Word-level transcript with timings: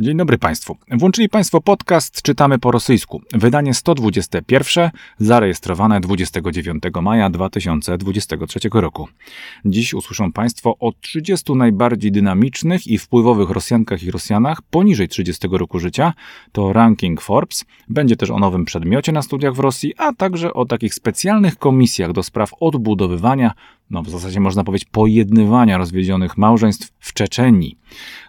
Dzień 0.00 0.16
dobry 0.16 0.38
Państwu. 0.38 0.76
Włączyli 0.90 1.28
Państwo 1.28 1.60
podcast 1.60 2.22
Czytamy 2.22 2.58
po 2.58 2.70
rosyjsku. 2.70 3.22
Wydanie 3.32 3.74
121, 3.74 4.90
zarejestrowane 5.18 6.00
29 6.00 6.82
maja 7.02 7.30
2023 7.30 8.60
roku. 8.72 9.08
Dziś 9.64 9.94
usłyszą 9.94 10.32
Państwo 10.32 10.76
o 10.80 10.92
30 11.00 11.52
najbardziej 11.52 12.12
dynamicznych 12.12 12.86
i 12.86 12.98
wpływowych 12.98 13.50
Rosjankach 13.50 14.02
i 14.02 14.10
Rosjanach 14.10 14.62
poniżej 14.62 15.08
30 15.08 15.48
roku 15.50 15.78
życia. 15.78 16.12
To 16.52 16.72
ranking 16.72 17.20
Forbes. 17.20 17.64
Będzie 17.88 18.16
też 18.16 18.30
o 18.30 18.38
nowym 18.38 18.64
przedmiocie 18.64 19.12
na 19.12 19.22
studiach 19.22 19.54
w 19.54 19.58
Rosji, 19.58 19.94
a 19.96 20.12
także 20.12 20.54
o 20.54 20.64
takich 20.64 20.94
specjalnych 20.94 21.56
komisjach 21.56 22.12
do 22.12 22.22
spraw 22.22 22.50
odbudowywania 22.60 23.52
no 23.90 24.02
w 24.02 24.10
zasadzie 24.10 24.40
można 24.40 24.64
powiedzieć 24.64 24.88
pojednywania 24.92 25.78
rozwiedzionych 25.78 26.38
małżeństw 26.38 26.92
w 26.98 27.12
Czeczenii. 27.12 27.78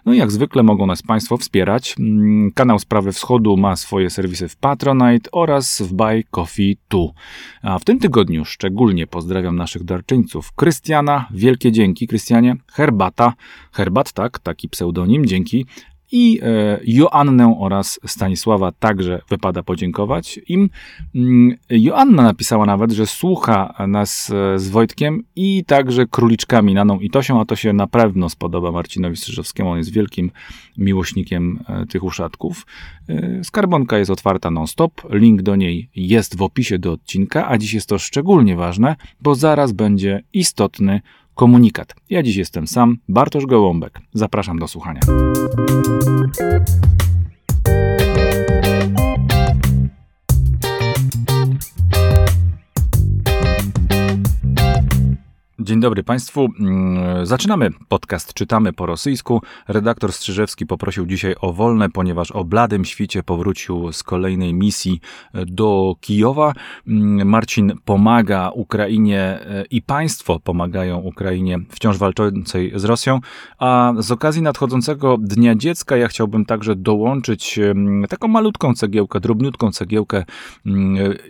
No 0.06 0.12
i 0.14 0.18
jak 0.18 0.30
zwykle 0.30 0.62
mogą 0.62 0.86
nas 0.86 1.02
Państwo 1.02 1.36
wspierać. 1.36 1.94
Mm, 1.98 2.52
kanał 2.52 2.78
Sprawy 2.78 3.12
Wschodu 3.12 3.56
ma 3.56 3.76
swoje 3.76 4.10
serwisy 4.10 4.48
w 4.48 4.56
Patronite 4.56 5.30
oraz 5.32 5.82
w 5.82 5.92
Buy 5.92 6.24
Coffee 6.30 6.76
2. 6.90 7.00
A 7.62 7.78
w 7.78 7.84
tym 7.84 7.98
tygodniu 7.98 8.44
szczególnie 8.44 9.06
pozdrawiam 9.06 9.56
naszych 9.56 9.84
darczyńców. 9.84 10.52
Krystiana, 10.52 11.28
wielkie 11.30 11.72
dzięki 11.72 12.06
Krystianie, 12.06 12.56
Herbata, 12.72 13.32
Herbat, 13.72 14.12
tak, 14.12 14.38
taki 14.38 14.68
pseudonim, 14.68 15.26
dzięki 15.26 15.66
i 16.12 16.40
e, 16.42 16.80
Joannę 16.84 17.56
oraz 17.58 18.00
Stanisława 18.06 18.72
także 18.72 19.22
wypada 19.28 19.62
podziękować 19.62 20.40
im. 20.48 20.70
Mm, 21.14 21.56
Joanna 21.70 22.22
napisała 22.22 22.66
nawet, 22.66 22.92
że 22.92 23.06
słucha 23.06 23.86
nas 23.88 24.30
e, 24.30 24.58
z 24.58 24.68
Wojtkiem 24.68 25.22
i 25.36 25.64
także 25.64 26.06
króliczkami 26.06 26.74
Naną 26.74 27.00
i 27.00 27.10
Tosią, 27.10 27.40
a 27.40 27.44
to 27.44 27.56
się 27.56 27.72
na 27.72 27.86
pewno 27.86 28.28
spodoba 28.28 28.72
Marcinowi 28.72 29.16
Strzyżowskiemu. 29.16 29.70
On 29.70 29.78
jest 29.78 29.92
wielkim 29.92 30.30
miłośnikiem 30.78 31.60
e, 31.68 31.86
tych 31.86 32.04
uszatków. 32.04 32.66
Skarbonka 33.42 33.98
jest 33.98 34.10
otwarta 34.10 34.50
non-stop. 34.50 35.02
Link 35.10 35.42
do 35.42 35.56
niej 35.56 35.90
jest 35.96 36.36
w 36.36 36.42
opisie 36.42 36.78
do 36.78 36.92
odcinka, 36.92 37.48
a 37.48 37.58
dziś 37.58 37.74
jest 37.74 37.88
to 37.88 37.98
szczególnie 37.98 38.56
ważne, 38.56 38.96
bo 39.20 39.34
zaraz 39.34 39.72
będzie 39.72 40.22
istotny 40.32 41.00
komunikat. 41.40 41.94
Ja 42.10 42.22
dziś 42.22 42.36
jestem 42.36 42.66
sam, 42.66 42.96
Bartosz 43.08 43.46
Gołąbek. 43.46 44.00
Zapraszam 44.14 44.58
do 44.58 44.68
słuchania. 44.68 45.00
Dzień 55.70 55.80
dobry 55.80 56.02
Państwu. 56.02 56.48
Mm, 56.60 57.26
zaczynamy 57.26 57.70
podcast 57.88 58.34
Czytamy 58.34 58.72
po 58.72 58.86
rosyjsku. 58.86 59.42
Redaktor 59.68 60.12
Strzyżewski 60.12 60.66
poprosił 60.66 61.06
dzisiaj 61.06 61.34
o 61.40 61.52
wolne, 61.52 61.90
ponieważ 61.90 62.30
o 62.30 62.44
bladym 62.44 62.84
świcie 62.84 63.22
powrócił 63.22 63.92
z 63.92 64.02
kolejnej 64.02 64.54
misji 64.54 65.00
e, 65.34 65.46
do 65.46 65.94
Kijowa. 66.00 66.52
Mm, 66.86 67.28
Marcin 67.28 67.72
pomaga 67.84 68.50
Ukrainie 68.54 69.20
e, 69.20 69.64
i 69.70 69.82
państwo 69.82 70.40
pomagają 70.40 70.98
Ukrainie 70.98 71.58
wciąż 71.68 71.98
walczącej 71.98 72.72
z 72.74 72.84
Rosją. 72.84 73.20
A 73.58 73.92
z 73.98 74.10
okazji 74.10 74.42
nadchodzącego 74.42 75.18
Dnia 75.18 75.54
Dziecka 75.54 75.96
ja 75.96 76.08
chciałbym 76.08 76.44
także 76.44 76.76
dołączyć 76.76 77.60
taką 78.08 78.28
malutką 78.28 78.74
cegiełkę, 78.74 79.20
drobniutką 79.20 79.72
cegiełkę 79.72 80.24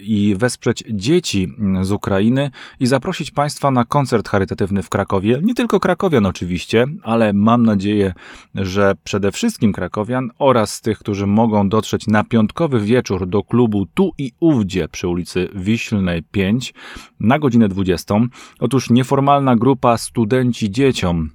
i 0.01 0.35
wesprzeć 0.39 0.85
dzieci 0.91 1.55
z 1.83 1.93
Ukrainy 1.93 2.51
i 2.81 2.87
zaprosić 2.87 3.31
Państwa 3.31 3.71
na 3.71 3.85
koncert 3.85 4.30
charytatywny 4.31 4.83
w 4.83 4.89
Krakowie. 4.89 5.41
Nie 5.43 5.55
tylko 5.55 5.81
krakowian 5.81 6.27
oczywiście, 6.27 6.87
ale 7.03 7.33
mam 7.33 7.63
nadzieję, 7.63 8.15
że 8.55 8.95
przede 9.05 9.33
wszystkim 9.33 9.73
krakowian 9.73 10.31
oraz 10.39 10.81
tych, 10.81 10.99
którzy 10.99 11.27
mogą 11.27 11.69
dotrzeć 11.69 12.07
na 12.07 12.25
piątkowy 12.25 12.81
wieczór 12.81 13.27
do 13.27 13.43
klubu 13.43 13.87
Tu 13.95 14.13
i 14.19 14.33
Ówdzie 14.41 14.89
przy 14.89 15.09
ulicy 15.09 15.49
Wiślnej 15.55 16.23
5 16.23 16.75
na 17.21 17.39
godzinę 17.39 17.69
20. 17.69 18.15
Otóż 18.61 18.91
nieformalna 18.91 19.57
grupa 19.57 19.99
studenci 19.99 20.71
dzieciom 20.71 21.31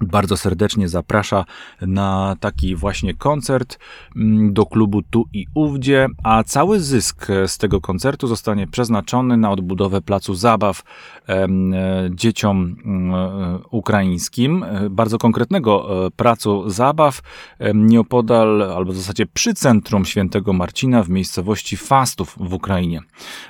bardzo 0.00 0.36
serdecznie 0.36 0.88
zaprasza 0.88 1.44
na 1.80 2.36
taki 2.40 2.76
właśnie 2.76 3.14
koncert 3.14 3.78
mm, 4.16 4.52
do 4.52 4.66
klubu 4.66 5.02
Tu 5.02 5.24
i 5.32 5.46
Ówdzie, 5.54 6.06
a 6.22 6.44
cały 6.44 6.80
zysk 6.80 7.26
z 7.46 7.58
tego 7.58 7.80
koncertu 7.80 8.26
zostanie 8.26 8.66
przeznaczony 8.66 9.36
na 9.36 9.50
odbudowę 9.50 10.00
placu 10.00 10.34
zabaw 10.34 10.82
dzieciom 12.10 12.76
mm, 12.84 13.14
e, 13.14 13.58
ukraińskim, 13.70 14.62
e, 14.62 14.90
bardzo 14.90 15.18
konkretnego 15.18 15.88
placu 16.16 16.70
zabaw 16.70 17.20
nieopodal, 17.74 18.62
albo 18.62 18.92
w 18.92 18.96
zasadzie 18.96 19.26
przy 19.26 19.54
centrum 19.54 20.04
Świętego 20.04 20.52
Marcina 20.52 21.02
w 21.02 21.08
miejscowości 21.08 21.76
Fastów 21.76 22.36
w 22.40 22.54
Ukrainie. 22.54 23.00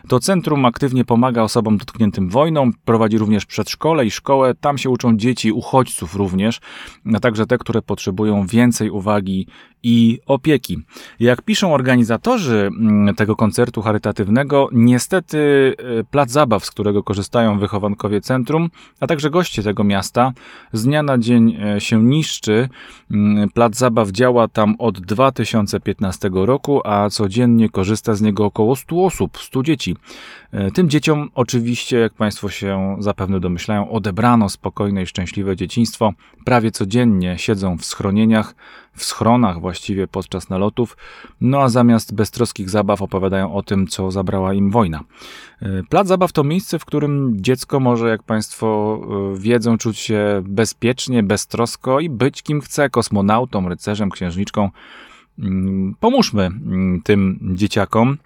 To 0.09 0.21
centrum 0.21 0.65
aktywnie 0.65 1.05
pomaga 1.05 1.43
osobom 1.43 1.78
dotkniętym 1.78 2.28
wojną, 2.28 2.71
prowadzi 2.84 3.19
również 3.19 3.47
przedszkole 3.47 4.06
i 4.06 4.10
szkołę, 4.10 4.55
tam 4.55 4.78
się 4.78 4.91
uczą 4.91 5.16
dzieci 5.16 5.53
uchodźców 5.53 6.15
również, 6.15 6.60
a 7.15 7.21
także 7.21 7.47
te, 7.47 7.59
które 7.59 7.83
potrzebują 7.83 8.47
więcej 8.47 8.91
uwagi 8.91 9.47
i 9.83 10.21
opieki. 10.27 10.78
Jak 11.21 11.43
piszą 11.43 11.75
organizatorzy 11.75 12.71
mm, 12.81 13.15
tego 13.15 13.37
koncertu 13.37 13.83
charytatywnego, 13.83 14.69
niestety 14.72 15.75
e, 16.00 16.05
plac 16.05 16.31
zabaw, 16.31 16.65
z 16.65 16.71
którego 16.71 17.03
korzystają 17.03 17.59
wychowankowie 17.59 18.21
centrum, 18.21 18.71
a 19.00 19.06
także 19.06 19.31
goście 19.31 19.62
tego 19.62 19.84
miasta, 19.84 20.33
z 20.72 20.84
dnia 20.84 21.03
na 21.03 21.19
dzień 21.19 21.56
e, 21.62 21.81
się 21.81 22.03
niszczy. 22.03 22.69
Mm, 23.11 23.49
plac 23.50 23.77
zabaw 23.77 24.11
działa 24.11 24.49
tam 24.49 24.75
od 24.78 25.00
2015 25.00 26.31
roku, 26.33 26.81
a 26.84 27.10
codziennie 27.10 27.69
korzysta 27.69 28.15
z 28.15 28.21
niego 28.21 28.45
około 28.45 28.77
100 28.77 29.05
osób, 29.05 29.39
100 29.39 29.62
dzieci. 29.62 29.97
E, 30.53 30.71
tym 30.71 30.91
dzieciom 30.91 31.28
oczywiście, 31.34 31.99
jak 31.99 32.12
Państwo 32.12 32.49
się 32.49 32.97
zapewne 32.99 33.41
domyślają, 33.41 33.91
odebrano 33.91 34.49
spokojne 34.49 35.03
i 35.03 35.06
szczęśliwe 35.06 35.56
dzieciństwo. 35.56 36.12
Prawie 36.45 36.71
codziennie 36.71 37.39
siedzą 37.39 37.78
w 37.78 37.84
schronieniach, 37.84 38.55
w 38.98 39.04
schronach 39.04 39.60
właściwie 39.60 40.09
podczas 40.09 40.50
nalotów, 40.50 40.97
no 41.41 41.62
a 41.62 41.69
zamiast 41.69 42.14
beztroskich 42.14 42.70
zabaw 42.70 43.03
opowiadają 43.03 43.54
o 43.54 43.62
tym, 43.62 43.86
co 43.86 44.10
zabrała 44.10 44.54
im 44.54 44.70
wojna. 44.70 45.04
E, 45.62 45.82
plac 45.88 46.09
zabaw 46.09 46.32
to 46.32 46.44
miejsce, 46.44 46.78
w 46.78 46.84
którym 46.84 47.36
dziecko 47.41 47.81
może, 47.81 48.09
jak 48.09 48.22
Państwo 48.22 49.00
e, 49.34 49.38
wiedzą, 49.38 49.78
czuć 49.78 49.98
się 49.98 50.42
bezpiecznie, 50.44 51.22
beztrosko 51.22 52.00
i 52.00 52.10
być 52.10 52.42
kim 52.42 52.60
chce, 52.60 52.91
kosmonautą, 52.91 53.69
rycerzem, 53.69 54.10
księżniczką. 54.10 54.70
Mm, 55.38 55.94
pomóżmy 56.00 56.42
mm, 56.42 57.00
tym 57.04 57.38
dzieciakom. 57.54 58.19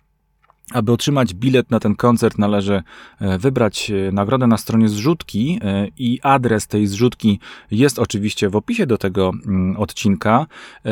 Aby 0.71 0.93
otrzymać 0.93 1.35
bilet 1.35 1.71
na 1.71 1.81
ten 1.81 1.95
koncert, 1.95 2.39
należy 2.39 2.83
e, 3.21 3.39
wybrać 3.39 3.91
e, 3.91 4.13
nagrodę 4.13 4.47
na 4.47 4.57
stronie 4.57 4.89
zrzutki 4.89 5.61
e, 5.65 5.89
i 5.99 6.21
adres 6.23 6.67
tej 6.67 6.87
zrzutki 6.87 7.41
jest 7.71 7.99
oczywiście 7.99 8.49
w 8.49 8.57
opisie 8.57 8.87
do 8.87 8.99
tego 8.99 9.33
mm, 9.47 9.77
odcinka. 9.77 10.47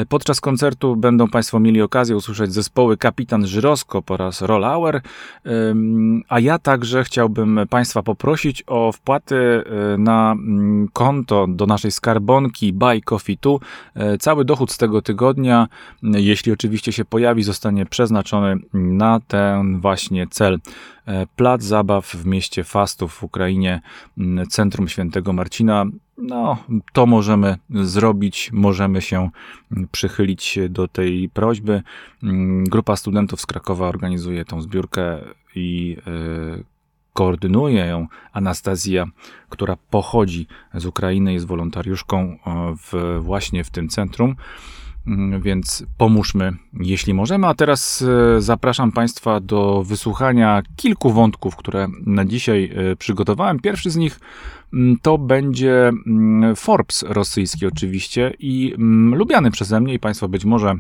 Podczas 0.09 0.41
koncertu 0.41 0.97
będą 0.97 1.28
Państwo 1.28 1.60
mieli 1.60 1.82
okazję 1.82 2.16
usłyszeć 2.16 2.53
zespoły 2.53 2.97
Kapitan 2.97 3.47
Żyroskop 3.47 4.10
oraz 4.10 4.42
Rollauer, 4.42 5.00
a 6.28 6.41
ja 6.41 6.59
także 6.59 7.04
chciałbym 7.04 7.60
Państwa 7.70 8.03
poprosić 8.03 8.64
o 8.66 8.92
wpłatę 8.92 9.64
na 9.98 10.32
mm, 10.32 10.88
konto 10.92 11.47
do 11.48 11.66
naszej 11.66 11.91
skarbonki 11.91 12.72
Buy 12.72 13.00
Coffee 13.00 13.38
2. 13.42 13.59
Cały 14.19 14.44
dochód 14.44 14.72
z 14.72 14.78
tego 14.78 15.03
tygodnia, 15.03 15.69
jeśli 16.03 16.53
oczywiście 16.53 16.92
się 16.92 17.04
pojawi, 17.04 17.42
zostanie 17.42 17.86
przeznaczony 17.86 18.56
na 18.72 19.20
tę 19.20 19.59
właśnie 19.81 20.26
cel. 20.26 20.59
E, 21.06 21.26
plac 21.37 21.62
zabaw 21.62 22.06
w 22.06 22.26
mieście 22.26 22.65
Fastów 22.65 23.15
w 23.15 23.25
Ukrainie, 23.25 23.81
centrum 24.48 24.88
świętego 24.88 25.32
Marcina. 25.32 25.84
No, 26.19 26.56
to 26.93 27.06
możemy 27.06 27.56
zrobić, 27.71 28.50
możemy 28.53 29.03
się 29.03 29.31
przychylić 29.93 30.59
do 30.69 30.88
tej 30.88 31.28
prośby. 31.28 31.83
Grupa 32.65 32.97
studentów 32.97 33.41
z 33.41 33.47
Krakowa 33.47 33.89
organizuje 33.89 34.45
tą 34.45 34.62
zbiórkę 34.62 35.18
i 35.54 35.97
e, 36.07 36.80
koordynuje 37.12 37.86
ją 37.86 38.07
Anastazja, 38.33 39.07
która 39.48 39.77
pochodzi 39.91 40.47
z 40.74 40.86
Ukrainy, 40.86 41.33
jest 41.33 41.47
wolontariuszką 41.47 42.39
w, 42.77 43.18
właśnie 43.21 43.65
w 43.65 43.71
tym 43.71 43.89
centrum. 43.89 44.36
Mm, 45.06 45.42
więc 45.42 45.84
pomóżmy, 45.97 46.52
jeśli 46.72 47.14
możemy. 47.14 47.47
A 47.47 47.54
teraz 47.54 48.02
e, 48.02 48.41
zapraszam 48.41 48.92
Państwa 48.92 49.41
do 49.41 49.82
wysłuchania 49.82 50.62
kilku 50.76 51.10
wątków, 51.10 51.56
które 51.56 51.88
na 52.06 52.24
dzisiaj 52.24 52.72
e, 52.74 52.97
przygotowałem. 52.97 53.60
Pierwszy 53.60 53.91
z 53.91 53.97
nich 53.97 54.20
mm, 54.72 54.97
to 55.02 55.18
będzie 55.18 55.88
mm, 55.88 56.56
Forbes 56.56 57.04
rosyjski, 57.08 57.66
oczywiście, 57.66 58.34
i 58.38 58.74
lubiany 59.12 59.50
przeze 59.50 59.80
mnie, 59.80 59.94
i 59.94 59.98
Państwo 59.98 60.28
być 60.28 60.44
może 60.44 60.74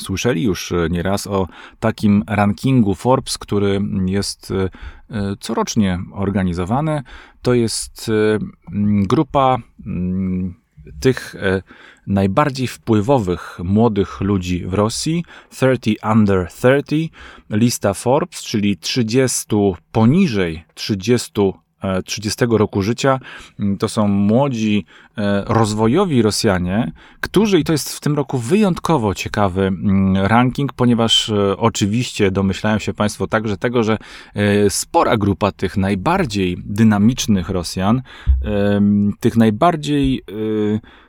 Słyszeli 0.00 0.42
już 0.42 0.72
e, 0.72 0.88
nieraz 0.90 1.26
o 1.26 1.48
takim 1.80 2.24
rankingu 2.26 2.94
Forbes, 2.94 3.38
który 3.38 3.80
jest 4.06 4.52
corocznie 5.40 5.98
organizowany. 6.12 7.02
To 7.42 7.54
jest 7.54 8.10
grupa 9.02 9.58
tych 11.00 11.34
e, 11.34 11.62
najbardziej 12.06 12.66
wpływowych 12.66 13.58
młodych 13.64 14.20
ludzi 14.20 14.66
w 14.66 14.74
Rosji, 14.74 15.24
30 15.50 15.96
under 16.12 16.48
30, 16.48 17.10
lista 17.50 17.94
Forbes, 17.94 18.42
czyli 18.42 18.76
30 18.76 19.46
poniżej 19.92 20.64
30 20.74 21.32
30 22.04 22.44
e, 22.44 22.46
roku 22.58 22.82
życia. 22.82 23.20
Mm, 23.60 23.78
to 23.78 23.88
są 23.88 24.08
młodzi, 24.08 24.84
e, 25.18 25.44
rozwojowi 25.46 26.22
Rosjanie, 26.22 26.92
którzy, 27.20 27.58
i 27.58 27.64
to 27.64 27.72
jest 27.72 27.96
w 27.96 28.00
tym 28.00 28.16
roku 28.16 28.38
wyjątkowo 28.38 29.14
ciekawy 29.14 29.62
mm, 29.62 30.16
ranking, 30.16 30.72
ponieważ 30.72 31.30
e, 31.30 31.56
oczywiście 31.56 32.30
domyślają 32.30 32.78
się 32.78 32.94
Państwo 32.94 33.26
także 33.26 33.56
tego, 33.56 33.82
że 33.82 33.98
spora 34.68 35.16
grupa 35.16 35.52
tych 35.52 35.76
najbardziej 35.76 36.56
dynamicznych 36.64 37.48
Rosjan, 37.48 38.02
tych 39.20 39.36
najbardziej 39.36 40.24
E, 40.28 41.03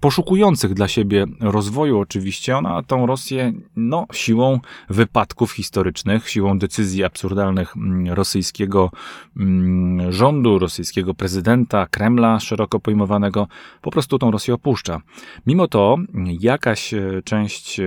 poszukujących 0.00 0.74
dla 0.74 0.88
siebie 0.88 1.26
rozwoju 1.40 1.98
oczywiście, 1.98 2.56
ona 2.56 2.82
tą 2.82 3.06
Rosję 3.06 3.52
no, 3.76 4.06
siłą 4.12 4.60
wypadków 4.90 5.52
historycznych, 5.52 6.30
siłą 6.30 6.58
decyzji 6.58 7.04
absurdalnych 7.04 7.76
mm, 7.76 8.14
rosyjskiego 8.14 8.90
mm, 9.36 10.12
rządu, 10.12 10.58
rosyjskiego 10.58 11.14
prezydenta, 11.14 11.86
Kremla 11.86 12.40
szeroko 12.40 12.80
pojmowanego, 12.80 13.48
po 13.82 13.90
prostu 13.90 14.18
tą 14.18 14.30
Rosję 14.30 14.54
opuszcza. 14.54 15.00
Mimo 15.46 15.68
to 15.68 15.96
jakaś 16.40 16.94
e, 16.94 17.22
część 17.24 17.80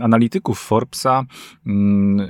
analityków 0.00 0.60
Forbesa 0.60 1.24
mm, 1.66 2.28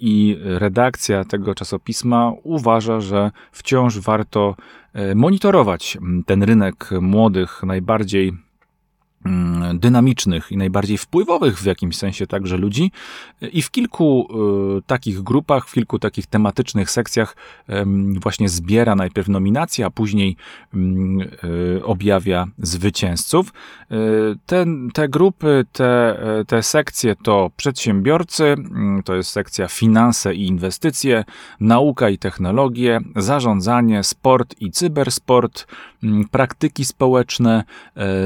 i 0.00 0.36
redakcja 0.40 1.24
tego 1.24 1.54
czasopisma 1.54 2.32
uważa, 2.42 3.00
że 3.00 3.30
wciąż 3.52 3.98
warto 3.98 4.54
monitorować 5.14 5.98
ten 6.26 6.42
rynek 6.42 6.90
młodych, 7.00 7.62
najbardziej 7.62 8.32
Mm, 9.26 9.53
dynamicznych 9.78 10.52
i 10.52 10.56
najbardziej 10.56 10.98
wpływowych 10.98 11.58
w 11.58 11.64
jakimś 11.64 11.96
sensie 11.96 12.26
także 12.26 12.56
ludzi 12.56 12.90
i 13.52 13.62
w 13.62 13.70
kilku 13.70 14.28
y, 14.78 14.82
takich 14.82 15.22
grupach, 15.22 15.68
w 15.68 15.72
kilku 15.72 15.98
takich 15.98 16.26
tematycznych 16.26 16.90
sekcjach 16.90 17.36
właśnie 18.20 18.48
zbiera 18.48 18.94
najpierw 18.94 19.28
nominacje, 19.28 19.86
a 19.86 19.90
później 19.90 20.36
y, 20.74 21.84
objawia 21.84 22.46
zwycięzców. 22.58 23.52
Y, 23.92 23.94
te, 24.46 24.66
te 24.94 25.08
grupy, 25.08 25.64
te, 25.72 26.18
te 26.46 26.62
sekcje 26.62 27.16
to 27.16 27.50
przedsiębiorcy, 27.56 28.44
mm, 28.44 29.02
to 29.02 29.14
jest 29.14 29.30
sekcja 29.30 29.68
finanse 29.68 30.34
i 30.34 30.46
inwestycje, 30.46 31.24
nauka 31.60 32.08
i 32.08 32.18
technologie, 32.18 33.00
zarządzanie, 33.16 34.02
sport 34.02 34.54
i 34.60 34.70
cybersport, 34.70 35.66
mm, 36.02 36.28
praktyki 36.28 36.84
społeczne, 36.84 37.64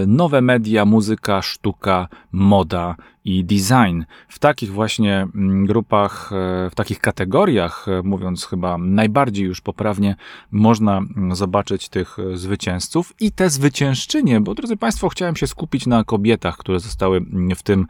nowe 0.07 0.41
media, 0.41 0.85
muzyka, 0.85 1.38
sztuka, 1.41 2.09
moda 2.31 2.97
i 3.29 3.45
design. 3.45 4.03
W 4.29 4.39
takich 4.39 4.73
właśnie 4.73 5.29
mm, 5.35 5.67
grupach, 5.67 6.31
e, 6.33 6.71
w 6.71 6.75
takich 6.75 7.01
kategoriach, 7.01 7.87
e, 7.89 8.03
mówiąc 8.03 8.47
chyba 8.47 8.79
najbardziej 8.79 9.47
już 9.47 9.61
poprawnie, 9.61 10.17
można 10.51 10.99
mm, 10.99 11.37
zobaczyć 11.37 11.89
tych 11.89 12.19
e, 12.19 12.37
zwycięzców 12.37 13.15
i 13.21 13.33
te 13.33 13.51
zwyciężczynie, 13.51 14.41
bo 14.41 14.55
drodzy 14.55 14.77
Państwo, 14.77 15.09
chciałem 15.09 15.37
się 15.37 15.47
skupić 15.47 15.87
na 15.87 16.05
kobietach, 16.05 16.57
które 16.57 16.81
zostały 16.81 17.17
mm, 17.17 17.57
w 17.57 17.63
tym 17.63 17.87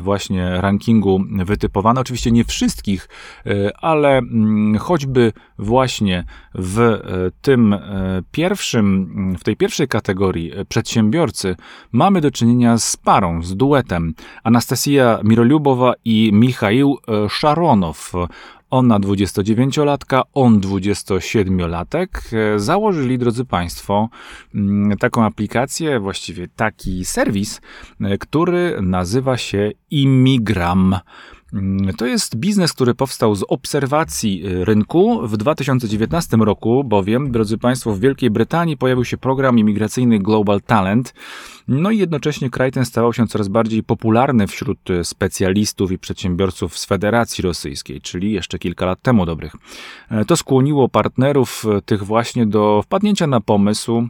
właśnie 0.00 0.60
rankingu 0.60 1.24
wytypowane. 1.44 2.00
Oczywiście 2.00 2.30
nie 2.30 2.44
wszystkich, 2.44 3.08
ale 3.80 4.20
choćby 4.80 5.32
właśnie 5.58 6.24
w 6.54 7.00
tym 7.42 7.76
pierwszym, 8.30 9.36
w 9.38 9.44
tej 9.44 9.56
pierwszej 9.56 9.88
kategorii 9.88 10.52
przedsiębiorcy 10.68 11.56
mamy 11.92 12.20
do 12.20 12.30
czynienia 12.30 12.78
z 12.78 12.96
parą, 12.96 13.42
z 13.42 13.56
duetem. 13.56 14.14
Anastasia 14.44 14.71
Anastasia 14.72 15.20
Mirolubowa 15.24 15.94
i 16.04 16.30
Michail 16.32 16.86
e, 16.86 17.28
Szaronow. 17.28 18.12
Ona 18.70 19.00
29-latka, 19.00 20.22
on 20.34 20.60
27-latek. 20.60 22.08
E, 22.32 22.58
założyli, 22.58 23.18
drodzy 23.18 23.44
Państwo, 23.44 24.08
mm, 24.54 24.98
taką 24.98 25.24
aplikację, 25.24 26.00
właściwie 26.00 26.48
taki 26.48 27.04
serwis, 27.04 27.60
e, 28.00 28.18
który 28.18 28.78
nazywa 28.82 29.36
się 29.36 29.70
Imigram. 29.90 30.96
Mm, 31.52 31.94
to 31.94 32.06
jest 32.06 32.36
biznes, 32.36 32.72
który 32.72 32.94
powstał 32.94 33.34
z 33.34 33.44
obserwacji 33.48 34.46
y, 34.46 34.64
rynku. 34.64 35.28
W 35.28 35.36
2019 35.36 36.36
roku, 36.36 36.84
bowiem, 36.84 37.32
drodzy 37.32 37.58
Państwo, 37.58 37.92
w 37.92 38.00
Wielkiej 38.00 38.30
Brytanii 38.30 38.76
pojawił 38.76 39.04
się 39.04 39.16
program 39.16 39.58
imigracyjny 39.58 40.18
Global 40.18 40.60
Talent. 40.60 41.14
No 41.68 41.90
i 41.90 41.98
jednocześnie 41.98 42.50
kraj 42.50 42.72
ten 42.72 42.84
stawał 42.84 43.12
się 43.12 43.26
coraz 43.26 43.48
bardziej 43.48 43.82
popularny 43.82 44.46
wśród 44.46 44.90
y, 44.90 45.04
specjalistów 45.04 45.92
i 45.92 45.98
przedsiębiorców 45.98 46.78
z 46.78 46.84
Federacji 46.84 47.42
Rosyjskiej, 47.42 48.00
czyli 48.00 48.32
jeszcze 48.32 48.58
kilka 48.58 48.86
lat 48.86 49.02
temu 49.02 49.26
dobrych. 49.26 49.56
E, 50.10 50.24
to 50.24 50.36
skłoniło 50.36 50.88
partnerów 50.88 51.64
y, 51.78 51.82
tych 51.82 52.04
właśnie 52.04 52.46
do 52.46 52.82
wpadnięcia 52.82 53.26
na 53.26 53.40
pomysł, 53.40 54.08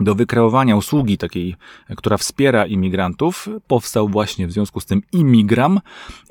do 0.00 0.14
wykreowania 0.14 0.76
usługi 0.76 1.18
takiej, 1.18 1.56
która 1.96 2.16
wspiera 2.16 2.66
imigrantów, 2.66 3.48
powstał 3.66 4.08
właśnie 4.08 4.46
w 4.46 4.52
związku 4.52 4.80
z 4.80 4.86
tym 4.86 5.02
Imigram 5.12 5.80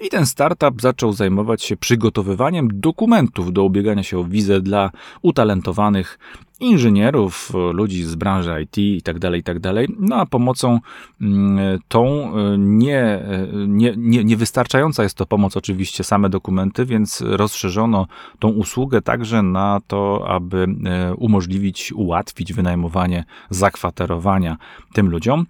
i 0.03 0.09
ten 0.09 0.25
startup 0.25 0.81
zaczął 0.81 1.13
zajmować 1.13 1.63
się 1.63 1.77
przygotowywaniem 1.77 2.67
dokumentów 2.73 3.53
do 3.53 3.63
ubiegania 3.63 4.03
się 4.03 4.19
o 4.19 4.23
wizę 4.23 4.61
dla 4.61 4.91
utalentowanych 5.21 6.19
inżynierów, 6.61 7.51
ludzi 7.73 8.03
z 8.03 8.15
branży 8.15 8.61
IT 8.61 8.77
i 8.77 9.01
tak 9.01 9.19
dalej, 9.19 9.39
i 9.39 9.43
tak. 9.43 9.59
No 9.99 10.15
a 10.15 10.25
pomocą 10.25 10.79
mm, 11.21 11.79
tą 11.87 12.31
y, 12.53 12.57
nie, 12.57 13.19
y, 13.53 13.67
nie, 13.67 13.93
nie, 13.97 14.23
nie 14.23 14.37
wystarczająca 14.37 15.03
jest 15.03 15.15
to 15.15 15.25
pomoc 15.25 15.57
oczywiście 15.57 16.03
same 16.03 16.29
dokumenty, 16.29 16.85
więc 16.85 17.21
rozszerzono 17.21 18.07
tą 18.39 18.49
usługę 18.49 19.01
także 19.01 19.43
na 19.43 19.81
to, 19.87 20.25
aby 20.27 20.67
y, 21.11 21.15
umożliwić, 21.15 21.91
ułatwić 21.91 22.53
wynajmowanie 22.53 23.23
zakwaterowania 23.49 24.57
tym 24.93 25.09
ludziom. 25.09 25.45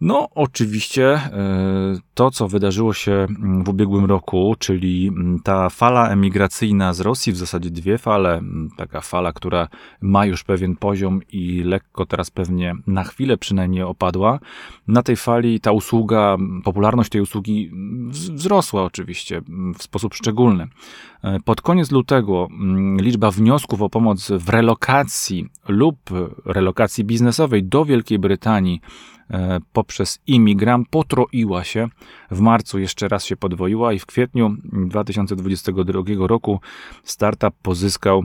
No, 0.00 0.28
oczywiście 0.34 1.06
e, 1.12 1.98
to, 2.14 2.30
co 2.30 2.48
wydarzyło 2.48 2.94
się 2.94 3.12
mm, 3.12 3.64
w 3.64 3.68
ubiegłym 3.68 4.04
roku, 4.04 4.54
czyli 4.58 5.08
mm, 5.08 5.40
ta 5.44 5.70
fala 5.70 6.08
emigracyjna 6.08 6.92
z 6.92 7.00
Rosji, 7.00 7.32
w 7.32 7.36
zasadzie 7.36 7.70
dwie 7.70 7.98
fale, 7.98 8.38
mm, 8.38 8.70
taka 8.76 9.00
fala, 9.00 9.32
która 9.32 9.68
ma 10.00 10.26
już 10.26 10.44
pewien 10.44 10.76
poziom 10.76 11.20
i 11.32 11.62
lekko 11.62 12.06
teraz 12.06 12.30
pewnie 12.30 12.74
na 12.86 13.04
chwilę 13.04 13.36
przynajmniej 13.36 13.82
opadła. 13.82 14.38
Na 14.88 15.02
tej 15.02 15.16
fali 15.16 15.60
ta 15.60 15.72
usługa, 15.72 16.36
popularność 16.64 17.10
tej 17.10 17.20
usługi 17.20 17.70
wzrosła 18.08 18.82
oczywiście 18.84 19.42
w 19.78 19.82
sposób 19.82 20.14
szczególny. 20.14 20.68
E, 21.22 21.40
pod 21.40 21.60
koniec 21.60 21.90
lutego 21.90 22.48
liczba 23.00 23.30
wniosków 23.30 23.82
o 23.82 23.90
pomoc 23.90 24.30
w 24.30 24.48
relokacji 24.48 25.46
lub 25.68 25.96
relokacji 26.44 27.04
biznesowej 27.04 27.64
do 27.64 27.84
Wielkiej 27.84 28.18
Brytanii 28.18 28.80
E, 29.30 29.60
poprzez 29.72 30.18
Imigram 30.26 30.84
potroiła 30.90 31.64
się. 31.64 31.88
W 32.30 32.40
marcu 32.40 32.78
jeszcze 32.78 33.08
raz 33.08 33.24
się 33.24 33.36
podwoiła 33.36 33.92
i 33.92 33.98
w 33.98 34.06
kwietniu 34.06 34.56
2022 34.64 36.02
roku 36.26 36.60
startup 37.04 37.54
pozyskał 37.62 38.24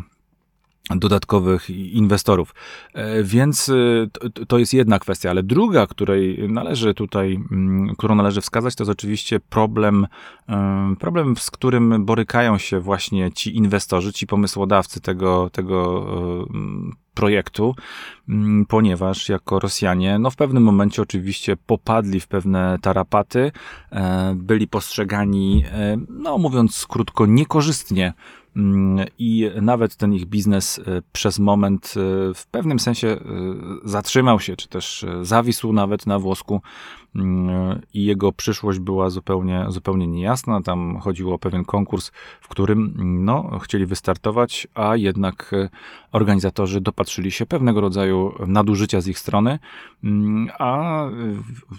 dodatkowych 0.90 1.70
inwestorów. 1.70 2.56
E, 2.94 3.24
więc 3.24 3.70
e, 3.70 4.46
to 4.48 4.58
jest 4.58 4.74
jedna 4.74 5.00
kwestia, 5.00 5.30
ale 5.30 5.44
druga, 5.44 5.88
której 5.88 6.50
należy 6.50 6.94
tutaj, 6.94 7.40
mm, 7.52 7.96
którą 7.96 8.16
należy 8.16 8.42
wskazać, 8.42 8.76
to 8.76 8.84
jest 8.84 8.92
oczywiście 8.92 9.40
problem, 9.40 10.08
problem, 11.00 11.38
z 11.38 11.52
którym 11.52 12.06
borykają 12.06 12.58
się 12.58 12.80
właśnie 12.80 13.32
ci 13.32 13.58
inwestorzy, 13.58 14.14
ci 14.14 14.28
pomysłodawcy 14.28 15.02
tego, 15.02 15.50
tego 15.50 16.06
projektu, 17.16 17.76
mm, 18.30 18.66
ponieważ 18.66 19.30
jako 19.30 19.60
Rosjanie, 19.60 20.20
no 20.20 20.32
w 20.32 20.36
pewnym 20.36 20.64
momencie 20.64 21.02
oczywiście 21.02 21.58
popadli 21.58 22.20
w 22.20 22.28
pewne 22.28 22.78
tarapaty, 22.82 23.52
e, 23.92 24.34
byli 24.36 24.68
postrzegani, 24.68 25.64
e, 25.72 25.98
no 26.10 26.38
mówiąc 26.38 26.86
krótko, 26.90 27.26
niekorzystnie 27.26 28.14
i 29.20 29.52
nawet 29.62 29.96
ten 29.96 30.14
ich 30.14 30.26
biznes 30.26 30.80
e, 30.80 31.02
przez 31.12 31.40
moment 31.40 31.94
w 32.36 32.48
pewnym 32.52 32.80
sensie 32.80 33.18
zatrzymał 33.84 34.40
się, 34.40 34.56
czy 34.56 34.68
też 34.68 35.06
zawisł 35.22 35.74
nawet 35.74 36.06
na 36.06 36.20
włosku 36.20 36.62
i 37.94 38.06
jego 38.06 38.32
przyszłość 38.32 38.80
była 38.80 39.10
zupełnie, 39.10 39.66
zupełnie 39.70 40.08
niejasna. 40.08 40.62
Tam 40.62 41.00
chodziło 41.00 41.34
o 41.34 41.40
pewien 41.40 41.66
konkurs, 41.66 42.12
w 42.42 42.48
którym 42.48 42.94
no, 43.26 43.60
chcieli 43.60 43.86
wystartować, 43.86 44.68
a 44.74 44.96
jednak 44.96 45.52
organizatorzy 46.12 46.82
dopatrzyli 46.82 47.32
się 47.32 47.46
pewnego 47.46 47.82
rodzaju 47.82 48.34
nadużycia 48.48 49.02
z 49.02 49.08
ich 49.08 49.20
strony, 49.20 49.60
a 50.60 51.02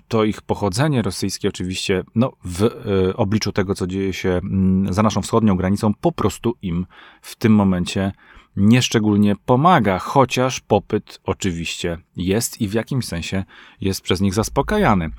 to 0.09 0.25
ich 0.25 0.43
pochodzenie 0.43 1.02
rosyjskie 1.02 1.49
oczywiście 1.49 2.05
no, 2.14 2.33
w 2.45 2.62
e, 2.62 3.16
obliczu 3.16 3.52
tego, 3.52 3.75
co 3.75 3.87
dzieje 3.87 4.12
się 4.12 4.40
za 4.90 5.02
naszą 5.02 5.23
wschodnią 5.23 5.57
granicą, 5.57 5.95
po 6.00 6.12
prostu 6.12 6.55
im 6.62 6.87
w 7.23 7.37
tym 7.37 7.55
momencie 7.55 8.12
nieszczególnie 8.57 9.37
pomaga, 9.47 9.99
chociaż 9.99 10.61
popyt 10.61 11.21
oczywiście 11.25 11.99
jest 12.17 12.61
i 12.61 12.69
w 12.69 12.73
jakimś 12.73 13.05
sensie 13.05 13.45
jest 13.81 14.01
przez 14.01 14.21
nich 14.21 14.35
zaspokajany. 14.35 15.11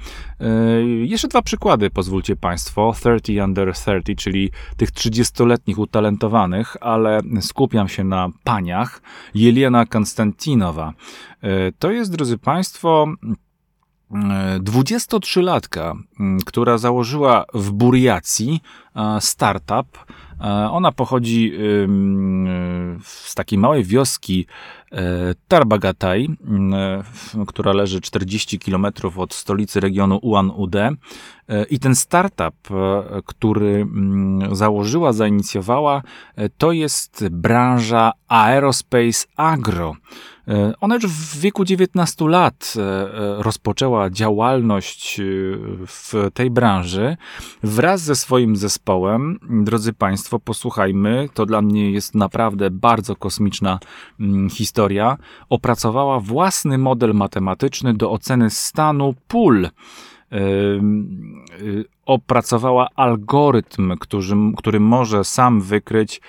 Jeszcze 1.04 1.28
dwa 1.28 1.42
przykłady, 1.42 1.90
pozwólcie 1.90 2.36
Państwo. 2.36 2.94
30 2.94 3.42
under 3.42 3.74
30, 3.74 4.16
czyli 4.16 4.52
tych 4.78 4.92
30-letnich 4.92 5.80
utalentowanych, 5.80 6.78
ale 6.82 7.22
skupiam 7.42 7.88
się 7.88 8.04
na 8.04 8.30
paniach. 8.44 9.02
Jelena 9.36 9.86
Konstantinowa. 9.86 10.94
To 11.80 11.92
jest, 11.92 12.12
drodzy 12.12 12.38
Państwo, 12.38 13.08
23-latka, 14.60 15.94
która 16.46 16.78
założyła 16.78 17.46
w 17.54 17.72
Buriacji 17.72 18.62
startup. 19.20 20.06
Ona 20.72 20.92
pochodzi 20.92 21.54
z 23.04 23.36
takiej 23.36 23.60
małej 23.60 23.84
wioski 23.84 24.46
Tarbagataj, 25.48 26.28
która 27.48 27.74
leży 27.74 28.02
40 28.02 28.60
km 28.60 28.88
od 29.18 29.34
stolicy 29.34 29.80
regionu 29.80 30.18
Ulan-Ude. 30.18 30.92
I 31.70 31.80
ten 31.80 31.96
startup, 31.96 32.56
który 33.26 33.88
założyła, 34.52 35.14
zainicjowała, 35.14 36.02
to 36.58 36.72
jest 36.72 37.28
branża 37.30 38.12
Aerospace 38.28 39.28
Agro. 39.36 39.96
E, 40.48 40.74
ona 40.82 40.96
już 40.96 41.08
w 41.08 41.40
wieku 41.40 41.66
19 41.66 42.28
lat 42.28 42.74
e, 42.78 42.82
e, 42.82 43.44
rozpoczęła 43.44 44.10
działalność 44.10 45.22
w 45.88 46.30
tej 46.34 46.50
branży 46.50 47.18
wraz 47.64 48.02
ze 48.02 48.16
swoim 48.16 48.56
zespołem. 48.56 49.40
Drodzy 49.50 49.94
Państwo, 49.94 50.40
posłuchajmy, 50.40 51.30
to 51.34 51.46
dla 51.46 51.62
mnie 51.62 51.92
jest 51.92 52.16
naprawdę 52.16 52.72
bardzo 52.72 53.16
kosmiczna 53.16 53.80
mm, 54.20 54.50
historia. 54.50 55.18
Opracowała 55.50 56.20
własny 56.20 56.78
model 56.78 57.14
matematyczny 57.14 57.94
do 57.94 58.12
oceny 58.12 58.50
stanu 58.50 59.14
pól 59.28 59.70
opracowała 62.06 62.88
algorytm, 62.96 63.98
który, 64.00 64.24
który 64.58 64.80
może 64.80 65.24
sam 65.24 65.62
wykryć, 65.62 66.22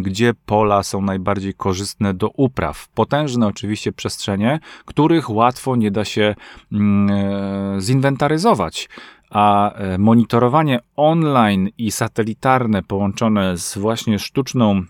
gdzie 0.00 0.34
pola 0.46 0.82
są 0.82 1.02
najbardziej 1.02 1.54
korzystne 1.54 2.14
do 2.14 2.28
upraw. 2.28 2.88
Potężne 2.88 3.46
oczywiście 3.46 3.92
przestrzenie, 3.92 4.60
których 4.84 5.30
łatwo 5.30 5.76
nie 5.76 5.90
da 5.90 6.04
się 6.04 6.34
mm, 6.72 7.10
e, 7.10 7.80
zinwentaryzować 7.80 8.88
a 9.30 9.72
e, 9.72 9.98
monitorowanie 9.98 10.80
online 10.96 11.68
i 11.78 11.90
satelitarne 11.90 12.82
połączone 12.82 13.56
z 13.56 13.78
właśnie 13.78 14.18
sztuczną 14.18 14.82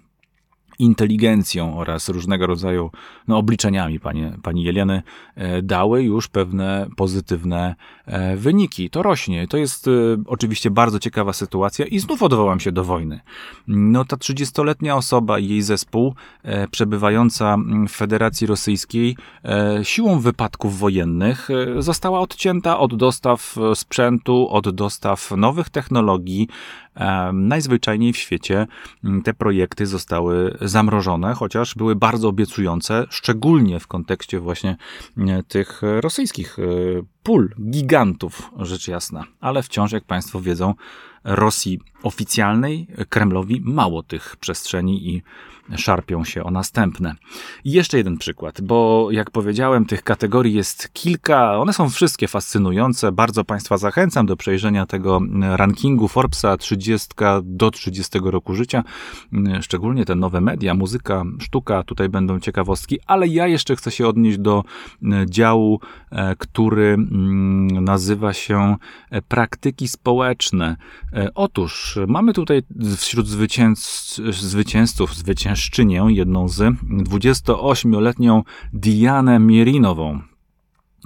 inteligencją 0.78 1.78
oraz 1.78 2.08
różnego 2.08 2.46
rodzaju 2.46 2.90
no, 3.28 3.38
obliczeniami 3.38 4.00
panie, 4.00 4.38
pani 4.42 4.62
Jeleny 4.62 5.02
e, 5.34 5.62
dały 5.62 6.02
już 6.02 6.28
pewne 6.28 6.86
pozytywne 6.96 7.74
e, 8.06 8.36
wyniki. 8.36 8.90
To 8.90 9.02
rośnie. 9.02 9.48
To 9.48 9.56
jest 9.56 9.88
e, 9.88 9.90
oczywiście 10.26 10.70
bardzo 10.70 10.98
ciekawa 10.98 11.32
sytuacja 11.32 11.86
i 11.86 11.98
znów 11.98 12.22
odwołam 12.22 12.60
się 12.60 12.72
do 12.72 12.84
wojny. 12.84 13.20
No 13.66 14.04
ta 14.04 14.16
30-letnia 14.16 14.96
osoba 14.96 15.38
i 15.38 15.48
jej 15.48 15.62
zespół 15.62 16.14
przebywająca 16.70 17.56
w 17.88 17.92
Federacji 17.92 18.46
Rosyjskiej 18.46 19.16
siłą 19.82 20.20
wypadków 20.20 20.78
wojennych 20.78 21.48
została 21.78 22.20
odcięta 22.20 22.78
od 22.78 22.94
dostaw 22.94 23.56
sprzętu, 23.74 24.48
od 24.50 24.70
dostaw 24.70 25.30
nowych 25.30 25.70
technologii, 25.70 26.48
Najzwyczajniej 27.32 28.12
w 28.12 28.16
świecie 28.16 28.66
mm, 29.04 29.22
te 29.22 29.34
projekty 29.34 29.86
zostały 29.86 30.56
zamrożone, 30.60 31.34
chociaż 31.34 31.74
były 31.74 31.96
bardzo 31.96 32.28
obiecujące, 32.28 33.06
szczególnie 33.10 33.80
w 33.80 33.86
kontekście 33.86 34.40
właśnie 34.40 34.76
e, 35.16 35.42
tych 35.42 35.82
rosyjskich 36.00 36.58
e, 36.58 36.62
pól, 37.22 37.54
gigantów, 37.70 38.50
rzecz 38.58 38.88
jasna. 38.88 39.24
Ale 39.40 39.62
wciąż, 39.62 39.92
jak 39.92 40.04
Państwo 40.04 40.40
wiedzą, 40.40 40.74
Rosji 41.24 41.80
oficjalnej, 42.02 42.86
Kremlowi 43.08 43.60
mało 43.64 44.02
tych 44.02 44.36
przestrzeni 44.36 45.08
i 45.08 45.22
szarpią 45.76 46.24
się 46.24 46.44
o 46.44 46.50
następne. 46.50 47.14
I 47.64 47.72
jeszcze 47.72 47.98
jeden 47.98 48.18
przykład, 48.18 48.60
bo 48.60 49.08
jak 49.10 49.30
powiedziałem, 49.30 49.84
tych 49.84 50.02
kategorii 50.02 50.54
jest 50.54 50.92
kilka, 50.92 51.58
one 51.58 51.72
są 51.72 51.90
wszystkie 51.90 52.28
fascynujące. 52.28 53.12
Bardzo 53.12 53.44
Państwa 53.44 53.76
zachęcam 53.78 54.26
do 54.26 54.36
przejrzenia 54.36 54.86
tego 54.86 55.20
rankingu 55.40 56.08
Forbesa 56.08 56.56
30 56.56 57.08
do 57.42 57.70
30 57.70 58.18
roku 58.22 58.54
życia. 58.54 58.84
Szczególnie 59.60 60.04
te 60.04 60.14
nowe 60.14 60.40
media, 60.40 60.74
muzyka, 60.74 61.24
sztuka, 61.40 61.82
tutaj 61.82 62.08
będą 62.08 62.40
ciekawostki, 62.40 62.98
ale 63.06 63.28
ja 63.28 63.46
jeszcze 63.46 63.76
chcę 63.76 63.90
się 63.90 64.08
odnieść 64.08 64.38
do 64.38 64.64
działu, 65.26 65.80
e, 66.10 66.36
który 66.36 66.96
nazywa 67.80 68.32
się 68.32 68.76
e, 69.10 69.22
praktyki 69.22 69.88
społeczne. 69.88 70.76
E, 71.12 71.34
otóż 71.34 71.98
mamy 72.08 72.32
tutaj 72.32 72.62
wśród 72.96 73.28
zwycięzców, 73.28 74.34
zwycięzców 74.36 75.14
mężczynię, 75.58 76.04
jedną 76.08 76.48
z 76.48 76.58
28-letnią 76.58 78.42
Dianę 78.72 79.38
Mierinową 79.38 80.20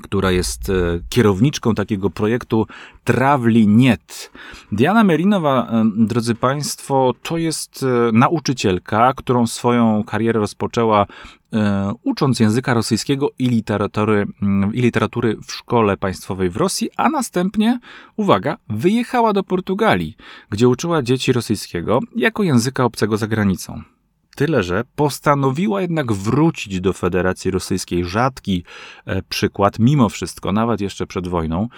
która 0.02 0.30
jest 0.30 0.70
e, 0.70 1.00
kierowniczką 1.08 1.74
takiego 1.74 2.10
projektu 2.10 2.66
Trawli 3.04 3.68
Niet. 3.68 4.30
Diana 4.72 5.04
Merinowa, 5.04 5.66
e, 5.70 5.90
drodzy 5.96 6.34
Państwo, 6.34 7.14
to 7.22 7.38
jest 7.38 7.82
e, 7.82 8.12
nauczycielka, 8.12 9.12
którą 9.16 9.46
swoją 9.46 10.04
karierę 10.04 10.40
rozpoczęła 10.40 11.06
ucząc 12.02 12.40
języka 12.40 12.74
rosyjskiego 12.74 13.30
i 13.38 13.48
literatury, 13.48 14.26
mm, 14.42 14.74
i 14.74 14.80
literatury 14.80 15.36
w 15.46 15.52
szkole 15.52 15.96
państwowej 15.96 16.50
w 16.50 16.56
Rosji, 16.56 16.90
a 16.96 17.08
następnie, 17.08 17.78
uwaga, 18.16 18.56
wyjechała 18.68 19.32
do 19.32 19.42
Portugalii, 19.42 20.16
gdzie 20.50 20.68
uczyła 20.68 21.02
dzieci 21.02 21.32
rosyjskiego 21.32 22.00
jako 22.16 22.42
języka 22.42 22.84
obcego 22.84 23.16
za 23.16 23.26
granicą. 23.26 23.82
Tyle, 24.36 24.62
że 24.62 24.84
postanowiła 24.96 25.80
jednak 25.82 26.12
wrócić 26.12 26.80
do 26.80 26.92
Federacji 26.92 27.50
Rosyjskiej. 27.50 28.04
Rzadki 28.04 28.64
e, 29.06 29.22
przykład, 29.22 29.78
mimo 29.78 30.08
wszystko, 30.08 30.52
nawet 30.52 30.80
jeszcze 30.80 31.06
przed 31.06 31.28
wojną, 31.28 31.68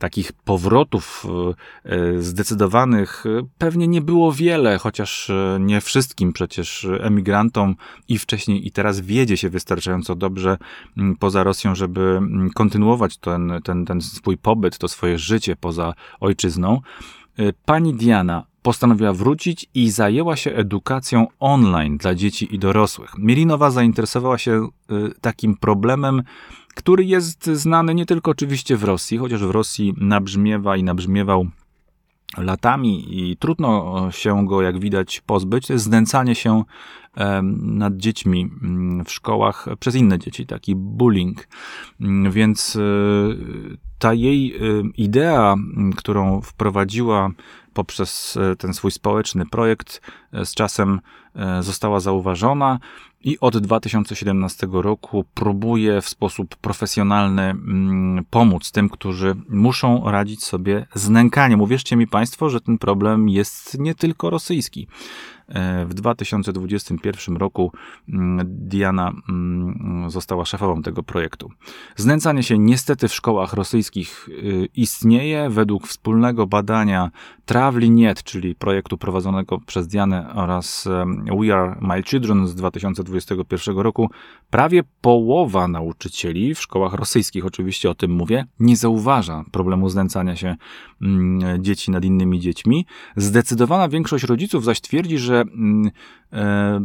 takich 0.00 0.32
powrotów 0.32 1.26
e, 1.84 1.90
e, 1.92 2.22
zdecydowanych 2.22 3.24
pewnie 3.58 3.88
nie 3.88 4.00
było 4.00 4.32
wiele, 4.32 4.78
chociaż 4.78 5.30
nie 5.60 5.80
wszystkim 5.80 6.32
przecież 6.32 6.86
emigrantom 7.00 7.74
i 8.08 8.18
wcześniej 8.18 8.66
i 8.66 8.70
teraz 8.70 9.00
wiedzie 9.00 9.36
się 9.36 9.50
wystarczająco 9.50 10.14
dobrze 10.14 10.58
poza 11.18 11.42
Rosją, 11.42 11.74
żeby 11.74 12.20
kontynuować 12.54 13.16
ten, 13.16 13.52
ten, 13.64 13.84
ten 13.84 14.00
swój 14.00 14.38
pobyt, 14.38 14.78
to 14.78 14.88
swoje 14.88 15.18
życie 15.18 15.56
poza 15.56 15.94
ojczyzną. 16.20 16.80
Pani 17.64 17.94
Diana 17.94 18.44
postanowiła 18.68 19.12
wrócić 19.12 19.66
i 19.74 19.90
zajęła 19.90 20.36
się 20.36 20.50
edukacją 20.54 21.26
online 21.40 21.96
dla 21.96 22.14
dzieci 22.14 22.54
i 22.54 22.58
dorosłych. 22.58 23.10
Mielinowa 23.18 23.70
zainteresowała 23.70 24.38
się 24.38 24.68
y, 24.90 25.20
takim 25.20 25.56
problemem, 25.56 26.22
który 26.74 27.04
jest 27.04 27.46
znany 27.46 27.94
nie 27.94 28.06
tylko 28.06 28.30
oczywiście 28.30 28.76
w 28.76 28.84
Rosji, 28.84 29.18
chociaż 29.18 29.44
w 29.44 29.50
Rosji 29.50 29.94
nabrzmiewa 29.96 30.76
i 30.76 30.82
nabrzmiewał 30.82 31.46
latami 32.36 33.18
i 33.18 33.36
trudno 33.36 34.08
się 34.10 34.46
go, 34.46 34.62
jak 34.62 34.78
widać, 34.78 35.20
pozbyć. 35.20 35.66
To 35.66 35.72
jest 35.72 35.84
znęcanie 35.84 36.34
się 36.34 36.64
nad 37.62 37.96
dziećmi 37.96 38.50
mm, 38.62 39.04
w 39.04 39.12
szkołach 39.12 39.66
przez 39.80 39.94
inne 39.94 40.18
dzieci, 40.18 40.46
taki 40.46 40.76
bullying. 40.76 41.48
Mm, 42.00 42.32
więc 42.32 42.76
y, 42.76 42.80
ta 43.98 44.14
jej 44.14 44.54
y, 44.56 44.82
idea, 44.96 45.56
którą 45.96 46.40
wprowadziła 46.40 47.30
poprzez 47.78 48.36
e, 48.36 48.56
ten 48.56 48.74
swój 48.74 48.90
społeczny 48.90 49.46
projekt 49.46 50.00
e, 50.32 50.46
z 50.46 50.54
czasem 50.54 51.00
e, 51.34 51.62
została 51.62 52.00
zauważona 52.00 52.78
i 53.20 53.38
od 53.40 53.58
2017 53.58 54.66
roku 54.72 55.24
próbuje 55.34 56.00
w 56.00 56.08
sposób 56.08 56.56
profesjonalny 56.56 57.42
mm, 57.42 58.24
pomóc 58.30 58.72
tym, 58.72 58.88
którzy 58.88 59.34
muszą 59.48 60.10
radzić 60.10 60.44
sobie 60.44 60.86
z 60.94 61.08
nękaniem. 61.08 61.60
Uwierzcie 61.60 61.96
mi 61.96 62.06
Państwo, 62.06 62.50
że 62.50 62.60
ten 62.60 62.78
problem 62.78 63.28
jest 63.28 63.78
nie 63.78 63.94
tylko 63.94 64.30
rosyjski. 64.30 64.88
W 65.86 65.94
2021 65.94 67.36
roku 67.36 67.72
mm, 68.08 68.46
Diana 68.48 69.12
mm, 69.28 70.10
została 70.10 70.44
szefową 70.44 70.82
tego 70.82 71.02
projektu. 71.02 71.50
Znęcanie 71.96 72.42
się 72.42 72.58
niestety 72.58 73.08
w 73.08 73.14
szkołach 73.14 73.52
rosyjskich 73.52 74.28
y, 74.28 74.68
istnieje. 74.74 75.50
Według 75.50 75.86
wspólnego 75.86 76.46
badania 76.46 77.10
Travli 77.44 77.90
Niet, 77.90 78.22
czyli 78.22 78.54
projektu 78.54 78.98
prowadzonego 78.98 79.60
przez 79.60 79.88
Dianę 79.88 80.34
oraz 80.34 80.88
We 81.40 81.54
Are 81.54 81.76
My 81.80 82.02
Children 82.02 82.46
z 82.46 82.54
2021 82.54 83.78
roku, 83.78 84.10
prawie 84.50 84.82
połowa 85.00 85.68
nauczycieli 85.68 86.54
w 86.54 86.60
szkołach 86.60 86.92
rosyjskich, 86.92 87.46
oczywiście 87.46 87.90
o 87.90 87.94
tym 87.94 88.10
mówię, 88.10 88.46
nie 88.60 88.76
zauważa 88.76 89.44
problemu 89.52 89.88
znęcania 89.88 90.36
się 90.36 90.56
dzieci 91.58 91.90
nad 91.90 92.04
innymi 92.04 92.40
dziećmi. 92.40 92.86
Zdecydowana 93.16 93.88
większość 93.88 94.24
rodziców 94.24 94.64
zaś 94.64 94.80
twierdzi, 94.80 95.18
że 95.18 95.44
Mm, 95.58 95.90
e, 96.32 96.80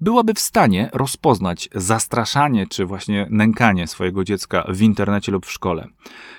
byłaby 0.00 0.34
w 0.34 0.40
stanie 0.40 0.90
rozpoznać 0.92 1.68
zastraszanie 1.74 2.66
czy 2.66 2.86
właśnie 2.86 3.26
nękanie 3.30 3.86
swojego 3.86 4.24
dziecka 4.24 4.64
w 4.68 4.82
internecie 4.82 5.32
lub 5.32 5.46
w 5.46 5.52
szkole. 5.52 5.88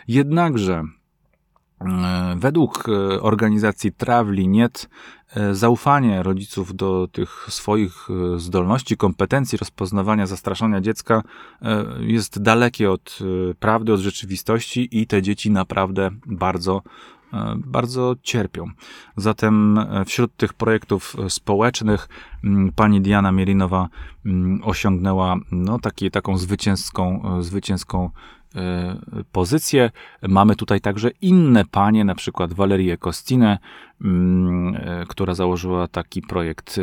Jednakże 0.07 0.83
Według 2.35 2.89
e, 2.89 3.21
organizacji 3.21 3.91
Trawli.net 3.91 4.89
e, 5.35 5.55
zaufanie 5.55 6.23
rodziców 6.23 6.75
do 6.75 7.07
tych 7.11 7.47
swoich 7.49 8.07
zdolności, 8.37 8.97
kompetencji 8.97 9.57
rozpoznawania 9.57 10.25
zastraszania 10.25 10.81
dziecka 10.81 11.23
jest 11.99 12.41
dalekie 12.41 12.91
od 12.91 13.19
prawdy, 13.59 13.93
od 13.93 13.99
rzeczywistości 13.99 14.89
i 14.91 15.07
te 15.07 15.21
dzieci 15.21 15.51
naprawdę 15.51 16.09
bardzo 16.25 16.81
E, 17.33 17.55
bardzo 17.57 18.15
cierpią. 18.23 18.67
Zatem 19.17 19.77
e, 19.77 20.05
wśród 20.05 20.35
tych 20.35 20.53
projektów 20.53 21.15
e, 21.19 21.29
społecznych 21.29 22.09
pani 22.75 23.01
Diana 23.01 23.31
Mierinowa 23.31 23.89
osiągnęła 24.63 25.35
no, 25.51 25.79
taki, 25.79 26.11
taką 26.11 26.37
zwycięską, 26.37 27.23
zwycięską 27.39 28.09
pozycję. 29.31 29.91
Mamy 30.21 30.55
tutaj 30.55 30.81
także 30.81 31.09
inne 31.21 31.65
panie, 31.65 32.05
na 32.05 32.15
przykład 32.15 32.53
Walerię 32.53 32.97
Kostinę, 32.97 33.57
która 35.07 35.33
założyła 35.33 35.87
taki 35.87 36.21
projekt 36.21 36.79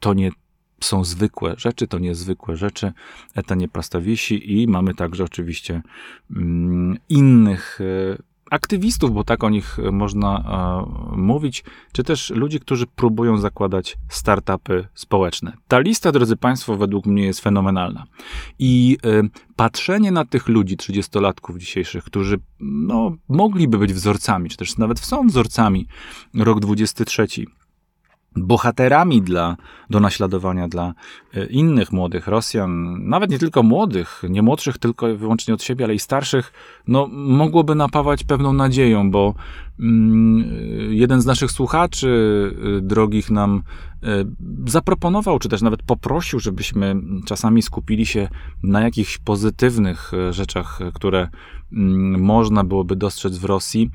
To 0.00 0.14
nie 0.14 0.30
są 0.80 1.04
zwykłe 1.04 1.54
rzeczy, 1.56 1.88
to 1.88 1.98
niezwykłe 1.98 2.56
rzeczy, 2.56 2.92
to 3.46 3.54
nie 3.54 3.68
prostowiesi 3.68 4.62
i 4.62 4.68
mamy 4.68 4.94
także 4.94 5.24
oczywiście 5.24 5.82
innych 7.08 7.78
aktywistów, 8.52 9.12
bo 9.12 9.24
tak 9.24 9.44
o 9.44 9.50
nich 9.50 9.78
e, 9.78 9.92
można 9.92 10.38
e, 11.12 11.16
mówić, 11.16 11.64
czy 11.92 12.04
też 12.04 12.30
ludzi, 12.30 12.60
którzy 12.60 12.86
próbują 12.86 13.38
zakładać 13.38 13.98
startupy 14.08 14.88
społeczne. 14.94 15.52
Ta 15.68 15.78
lista, 15.78 16.12
drodzy 16.12 16.36
Państwo, 16.36 16.76
według 16.76 17.06
mnie 17.06 17.24
jest 17.24 17.40
fenomenalna. 17.40 18.04
I 18.58 18.98
e, 19.04 19.22
patrzenie 19.56 20.12
na 20.12 20.24
tych 20.24 20.48
ludzi, 20.48 20.76
30-latków 20.76 21.58
dzisiejszych, 21.58 22.04
którzy 22.04 22.40
no, 22.60 23.16
mogliby 23.28 23.78
być 23.78 23.92
wzorcami, 23.92 24.50
czy 24.50 24.56
też 24.56 24.78
nawet 24.78 25.00
są 25.00 25.26
wzorcami, 25.26 25.86
rok 26.34 26.60
23 26.60 27.26
bohaterami 28.36 29.22
dla, 29.22 29.56
do 29.90 30.00
naśladowania 30.00 30.68
dla 30.68 30.94
e, 31.34 31.46
innych 31.46 31.92
młodych 31.92 32.26
Rosjan, 32.26 32.98
nawet 33.08 33.30
nie 33.30 33.38
tylko 33.38 33.62
młodych, 33.62 34.22
nie 34.28 34.42
młodszych 34.42 34.78
tylko 34.78 35.16
wyłącznie 35.16 35.54
od 35.54 35.62
siebie, 35.62 35.84
ale 35.84 35.94
i 35.94 35.98
starszych, 35.98 36.52
no, 36.88 37.08
mogłoby 37.12 37.74
napawać 37.74 38.24
pewną 38.24 38.52
nadzieją, 38.52 39.10
bo 39.10 39.34
mm, 39.80 40.44
jeden 40.90 41.20
z 41.20 41.26
naszych 41.26 41.50
słuchaczy 41.50 42.10
e, 42.78 42.80
drogich 42.80 43.30
nam 43.30 43.62
e, 44.02 44.24
zaproponował, 44.66 45.38
czy 45.38 45.48
też 45.48 45.62
nawet 45.62 45.82
poprosił, 45.82 46.40
żebyśmy 46.40 46.96
czasami 47.26 47.62
skupili 47.62 48.06
się 48.06 48.28
na 48.62 48.80
jakichś 48.80 49.18
pozytywnych 49.18 50.12
rzeczach, 50.30 50.78
które 50.94 51.28
mm, 51.72 52.22
można 52.22 52.64
byłoby 52.64 52.96
dostrzec 52.96 53.38
w 53.38 53.44
Rosji. 53.44 53.90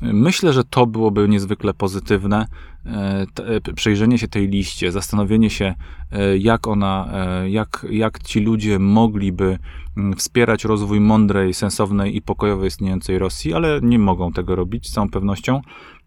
Myślę, 0.00 0.52
że 0.52 0.64
to 0.64 0.86
byłoby 0.86 1.28
niezwykle 1.28 1.74
pozytywne. 1.74 2.46
E, 2.86 3.26
e, 3.36 3.72
przejrzenie 3.74 4.18
się 4.18 4.28
tej 4.28 4.48
liście, 4.48 4.92
zastanowienie 4.92 5.50
się, 5.50 5.74
e, 6.12 6.38
jak 6.38 6.66
ona, 6.66 7.08
jak, 7.46 7.86
jak 7.90 8.22
ci 8.22 8.40
ludzie 8.40 8.78
mogliby 8.78 9.58
mm, 9.96 10.16
wspierać 10.16 10.64
rozwój 10.64 11.00
mądrej, 11.00 11.54
sensownej 11.54 12.16
i 12.16 12.22
pokojowo 12.22 12.64
istniejącej 12.64 13.18
Rosji, 13.18 13.54
ale 13.54 13.80
nie 13.82 13.98
mogą 13.98 14.32
tego 14.32 14.56
robić 14.56 14.88
z 14.88 14.92
całą 14.92 15.08
pewnością. 15.08 15.60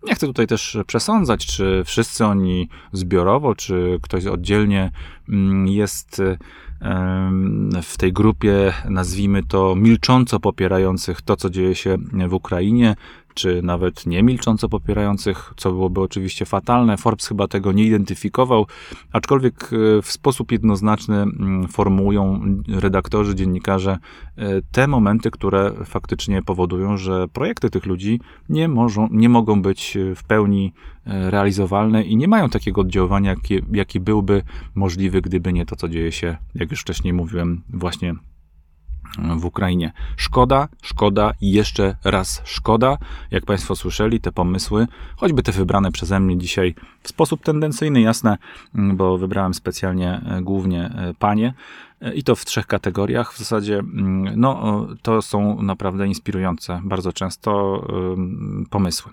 Nie 0.03 0.15
chcę 0.15 0.27
tutaj 0.27 0.47
też 0.47 0.77
przesądzać, 0.87 1.45
czy 1.45 1.83
wszyscy 1.85 2.25
oni 2.25 2.69
zbiorowo, 2.91 3.55
czy 3.55 3.99
ktoś 4.01 4.25
oddzielnie 4.25 4.91
mm, 5.29 5.67
jest 5.67 6.21
w 7.81 7.97
tej 7.97 8.13
grupie, 8.13 8.73
nazwijmy 8.89 9.43
to, 9.43 9.75
milcząco 9.75 10.39
popierających 10.39 11.21
to, 11.21 11.35
co 11.35 11.49
dzieje 11.49 11.75
się 11.75 11.97
w 12.27 12.33
Ukrainie, 12.33 12.95
czy 13.33 13.61
nawet 13.61 14.05
nie 14.05 14.23
milcząco 14.23 14.69
popierających, 14.69 15.53
co 15.57 15.71
byłoby 15.71 16.01
oczywiście 16.01 16.45
fatalne. 16.45 16.97
Forbes 16.97 17.27
chyba 17.27 17.47
tego 17.47 17.71
nie 17.71 17.85
identyfikował, 17.85 18.65
aczkolwiek 19.11 19.63
e, 19.63 20.01
w 20.01 20.11
sposób 20.11 20.51
jednoznaczny 20.51 21.15
mm, 21.15 21.67
formułują 21.67 22.41
redaktorzy, 22.67 23.35
dziennikarze 23.35 23.97
e, 24.37 24.61
te 24.71 24.87
momenty, 24.87 25.31
które 25.31 25.71
faktycznie 25.85 26.41
powodują, 26.41 26.97
że 26.97 27.27
projekty 27.27 27.69
tych 27.69 27.85
ludzi 27.85 28.19
nie, 28.49 28.67
możą, 28.67 29.07
nie 29.11 29.29
mogą 29.29 29.61
być 29.61 29.97
w 30.15 30.23
pełni 30.23 30.73
e, 31.05 31.31
realizowalne 31.31 32.03
i 32.03 32.15
nie 32.17 32.27
mają 32.27 32.49
takiego 32.49 32.81
oddziaływania, 32.81 33.29
jaki, 33.29 33.59
jaki 33.71 33.99
byłby 33.99 34.43
możliwy, 34.75 35.21
gdyby 35.21 35.53
nie 35.53 35.65
to, 35.65 35.75
co 35.75 35.89
dzieje 35.89 36.11
się, 36.11 36.37
jak 36.55 36.71
już 36.71 36.81
wcześniej 36.81 37.13
mówiłem, 37.13 37.61
właśnie 37.69 38.15
w 39.19 39.45
Ukrainie. 39.45 39.91
Szkoda, 40.17 40.67
szkoda 40.81 41.33
i 41.41 41.51
jeszcze 41.51 41.95
raz 42.03 42.41
szkoda. 42.45 42.97
Jak 43.31 43.45
Państwo 43.45 43.75
słyszeli, 43.75 44.19
te 44.19 44.31
pomysły, 44.31 44.87
choćby 45.15 45.43
te 45.43 45.51
wybrane 45.51 45.91
przeze 45.91 46.19
mnie 46.19 46.37
dzisiaj 46.37 46.75
w 47.03 47.09
sposób 47.09 47.43
tendencyjny, 47.43 48.01
jasne, 48.01 48.37
mm, 48.75 48.97
bo 48.97 49.17
wybrałem 49.17 49.53
specjalnie 49.53 50.21
e, 50.25 50.41
głównie 50.41 50.85
e, 50.85 51.13
panie 51.19 51.53
e, 52.01 52.13
i 52.13 52.23
to 52.23 52.35
w 52.35 52.45
trzech 52.45 52.67
kategoriach. 52.67 53.33
W 53.33 53.37
zasadzie, 53.37 53.79
mm, 53.79 54.39
no, 54.39 54.87
to 55.01 55.21
są 55.21 55.61
naprawdę 55.61 56.07
inspirujące 56.07 56.81
bardzo 56.83 57.13
często 57.13 57.51
pomysły. 58.69 59.11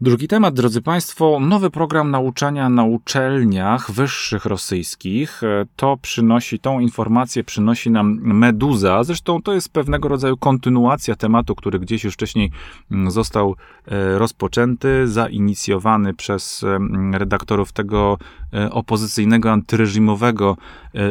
Drugi 0.00 0.28
temat, 0.28 0.54
drodzy 0.54 0.82
Państwo, 0.82 1.40
nowy 1.40 1.70
program 1.70 2.10
nauczania 2.10 2.68
na 2.68 2.84
uczelniach 2.84 3.90
wyższych 3.90 4.44
rosyjskich. 4.44 5.42
E, 5.42 5.66
to 5.76 5.96
przynosi, 6.02 6.58
tą 6.58 6.80
informację 6.80 7.44
przynosi 7.44 7.90
nam 7.90 8.18
Meduza. 8.22 9.04
Zresztą 9.04 9.42
to 9.42 9.54
jest 9.54 9.72
pewnego 9.72 10.08
rodzaju 10.08 10.36
kontynuacja 10.36 11.16
tematu, 11.16 11.54
który 11.54 11.78
gdzieś 11.78 12.04
już 12.04 12.14
wcześniej 12.14 12.50
mm, 12.90 13.10
został 13.10 13.54
e, 13.86 14.18
rozpoczęty, 14.18 15.08
zainicjowany 15.08 16.14
przez 16.14 16.64
redaktorów 17.12 17.72
tego 17.72 18.18
e, 18.54 18.70
opozycyjnego, 18.70 19.52
antyreżimowego 19.52 20.56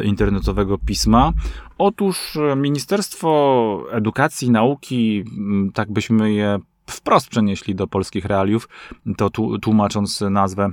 internetowego 0.04 0.78
pisma. 0.78 1.32
Otóż 1.78 2.38
Ministerstwo 2.56 3.82
Edukacji 3.92 4.48
i 4.48 4.50
Nauki, 4.50 5.24
tak 5.74 5.92
byśmy 5.92 6.32
je 6.32 6.58
wprost 6.90 7.28
przenieśli 7.28 7.74
do 7.74 7.86
polskich 7.86 8.24
realiów, 8.24 8.68
to 9.16 9.30
tłumacząc 9.62 10.20
nazwę 10.20 10.70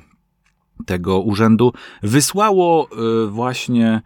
tego 0.86 1.19
urzędu, 1.19 1.73
wysłało 2.04 2.89
e, 2.91 3.28
właśnie 3.28 4.01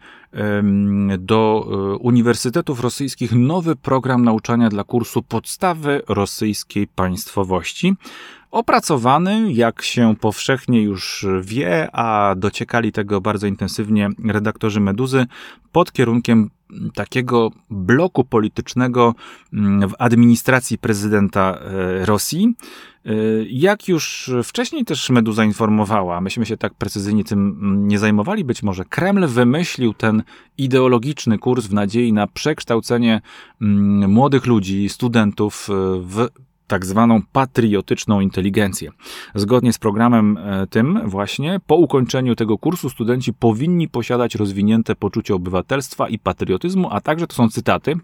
do 1.18 1.66
e, 1.66 1.96
uniwersytetów 1.96 2.80
rosyjskich 2.80 3.32
nowy 3.32 3.76
program 3.76 4.24
nauczania 4.24 4.68
dla 4.68 4.84
kursu 4.84 5.22
podstawy 5.22 6.02
rosyjskiej 6.08 6.86
państwowości. 6.86 7.94
Opracowany, 8.50 9.52
jak 9.52 9.82
się 9.82 10.14
powszechnie 10.20 10.82
już 10.82 11.26
wie, 11.42 11.88
a 11.92 12.34
dociekali 12.36 12.92
tego 12.92 13.20
bardzo 13.20 13.46
intensywnie 13.46 14.08
redaktorzy 14.24 14.80
Meduzy, 14.80 15.26
pod 15.72 15.92
kierunkiem 15.92 16.50
takiego 16.94 17.50
bloku 17.70 18.24
politycznego 18.24 19.14
mm, 19.52 19.88
w 19.88 19.94
administracji 19.98 20.78
prezydenta 20.78 21.58
e, 21.58 22.06
Rosji. 22.06 22.54
E, 23.06 23.12
jak 23.50 23.88
już 23.88 24.30
wcześniej 24.44 24.84
też 24.84 25.10
Meduza 25.10 25.44
informowała, 25.44 26.20
myśmy 26.20 26.46
się 26.46 26.56
tak 26.56 26.74
precyzyjnie 26.74 27.24
tym 27.24 27.58
mm, 27.62 27.88
nie 27.88 27.98
zajmowali, 27.98 28.44
być 28.44 28.62
może 28.62 28.84
Kreml 28.84 29.26
wymyślił 29.26 29.94
ten 29.94 30.22
ideologiczny 30.58 31.38
kurs 31.38 31.66
w 31.66 31.74
nadziei 31.74 32.12
na 32.12 32.26
przekształcenie 32.26 33.20
mm, 33.60 34.10
młodych 34.10 34.46
ludzi, 34.46 34.88
studentów 34.88 35.68
e, 35.70 35.72
w 36.00 36.28
tak 36.70 36.86
zwaną 36.86 37.20
patriotyczną 37.32 38.20
inteligencję. 38.20 38.90
Zgodnie 39.34 39.72
z 39.72 39.78
programem 39.78 40.36
e, 40.36 40.66
tym 40.66 41.00
właśnie, 41.04 41.60
po 41.66 41.76
ukończeniu 41.76 42.34
tego 42.34 42.58
kursu 42.58 42.90
studenci 42.90 43.32
powinni 43.32 43.88
posiadać 43.88 44.34
rozwinięte 44.34 44.94
poczucie 44.94 45.34
obywatelstwa 45.34 46.08
i 46.08 46.18
patriotyzmu, 46.18 46.88
a 46.90 47.00
także, 47.00 47.26
to 47.26 47.34
są 47.34 47.48
cytaty, 47.48 47.94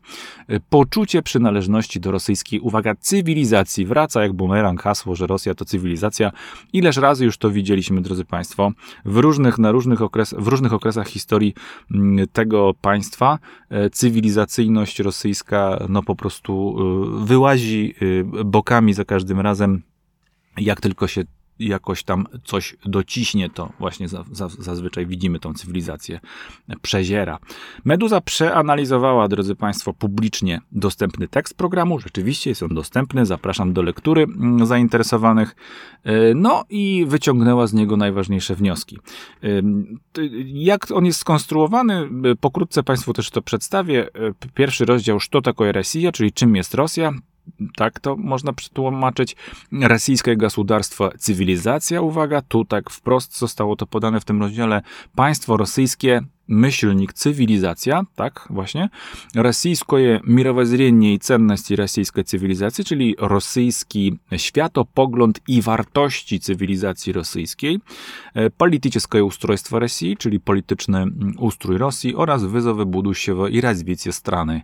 e, 0.49 0.61
poczucie 0.61 1.23
przynależności 1.23 2.01
do 2.01 2.11
rosyjskiej, 2.11 2.61
uwaga, 2.61 2.95
cywilizacji. 3.01 3.87
Wraca 3.87 4.23
jak 4.23 4.33
bumerang 4.33 4.83
hasło, 4.83 5.15
że 5.15 5.27
Rosja 5.27 5.55
to 5.55 5.65
cywilizacja. 5.65 6.33
Ileż 6.73 6.97
razy 6.97 7.25
już 7.25 7.39
to 7.39 7.51
widzieliśmy, 7.51 8.01
drodzy 8.01 8.25
Państwo, 8.25 8.73
w 9.05 9.17
różnych, 9.17 9.59
na 9.59 9.73
różnych, 9.73 10.03
okres, 10.03 10.35
w 10.39 10.49
różnych 10.49 10.73
okresach 10.73 11.09
historii 11.09 11.55
mm, 11.95 12.27
tego 12.33 12.75
państwa. 12.81 13.39
E, 13.71 13.91
cywilizacyjność 13.91 14.99
rosyjska, 14.99 15.87
no 15.89 16.03
po 16.03 16.17
prostu 16.17 16.77
wyłazi 17.25 17.95
bokami 18.57 18.95
za 18.95 19.05
każdym 19.05 19.41
razem, 19.41 19.83
jak 20.57 20.81
tylko 20.81 21.07
się 21.07 21.25
jakoś 21.59 22.03
tam 22.03 22.27
coś 22.45 22.77
dociśnie, 22.85 23.51
to 23.51 23.73
właśnie 23.79 24.09
za, 24.09 24.25
za, 24.33 24.49
zazwyczaj 24.49 25.07
widzimy 25.07 25.39
tą 25.41 25.55
cywilizację 25.55 26.21
przeziera. 26.83 27.39
Meduza 27.85 28.21
przeanalizowała, 28.21 29.29
drodzy 29.29 29.55
Państwo, 29.55 29.93
publicznie 29.93 30.61
dostępny 30.73 31.29
tekst 31.29 31.55
programu. 31.55 31.99
Rzeczywiście 31.99 32.51
jest 32.51 32.63
on 32.63 32.75
dostępny. 32.75 33.27
Zapraszam 33.27 33.73
do 33.73 33.83
lektury 33.83 34.23
mm, 34.23 34.67
zainteresowanych. 34.67 35.57
E, 36.05 36.35
no 36.35 36.65
i 36.71 37.05
wyciągnęła 37.09 37.67
z 37.67 37.73
niego 37.73 37.97
najważniejsze 37.97 38.55
wnioski. 38.55 38.99
E, 39.43 39.49
jak 40.45 40.91
on 40.91 41.05
jest 41.07 41.21
skonstruowany, 41.21 41.95
e, 42.25 42.37
pokrótce 42.37 42.83
Państwu 42.83 43.13
też 43.13 43.31
to 43.31 43.43
przedstawię. 43.43 44.09
Pierwszy 44.55 44.85
rozdział, 44.85 45.19
co 45.31 45.43
takoje 45.43 45.73
Rosja, 45.73 46.13
czyli 46.13 46.33
czym 46.33 46.57
jest 46.57 46.75
Rosja 46.75 47.13
tak 47.77 48.01
to 48.01 48.17
można 48.17 48.53
przetłumaczyć. 48.53 49.37
Rosyjskie 49.73 50.37
gospodarstwo, 50.37 51.11
cywilizacja, 51.19 52.01
uwaga, 52.01 52.43
tu 52.43 52.65
tak 52.65 52.91
wprost 52.91 53.39
zostało 53.39 53.77
to 53.77 53.87
podane 53.87 54.21
w 54.21 54.25
tym 54.25 54.41
rozdziale. 54.41 54.83
Państwo 55.15 55.57
rosyjskie 55.57 56.23
myślnik, 56.52 57.14
cywilizacja, 57.14 58.04
tak 58.16 58.48
właśnie, 58.50 58.90
rosyjskie 59.36 60.20
mirowozdanie 60.28 61.14
i 61.14 61.20
cenności 61.20 61.76
rosyjskiej 61.76 62.24
cywilizacji, 62.24 62.84
czyli 62.84 63.16
rosyjski 63.20 64.20
światopogląd 64.38 65.40
i 65.48 65.62
wartości 65.62 66.40
cywilizacji 66.40 67.14
rosyjskiej, 67.14 67.80
e, 68.34 68.50
polityczne 68.50 69.24
ustrojstwo 69.24 69.80
Rosji, 69.80 70.18
czyli 70.18 70.40
polityczny 70.40 70.98
mm, 70.98 71.34
ustrój 71.40 71.78
Rosji 71.78 72.16
oraz 72.16 72.46
wyzowy 72.46 72.86
budущего 72.86 73.48
i 73.48 73.62
rozwicie 73.62 74.12
strony, 74.12 74.62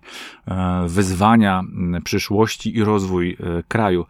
e, 0.48 0.86
wyzwania 0.88 1.60
mm, 1.60 2.02
przyszłości 2.02 2.78
i 2.78 2.84
rozwój 2.84 3.38
e, 3.40 3.64
kraju. 3.68 4.06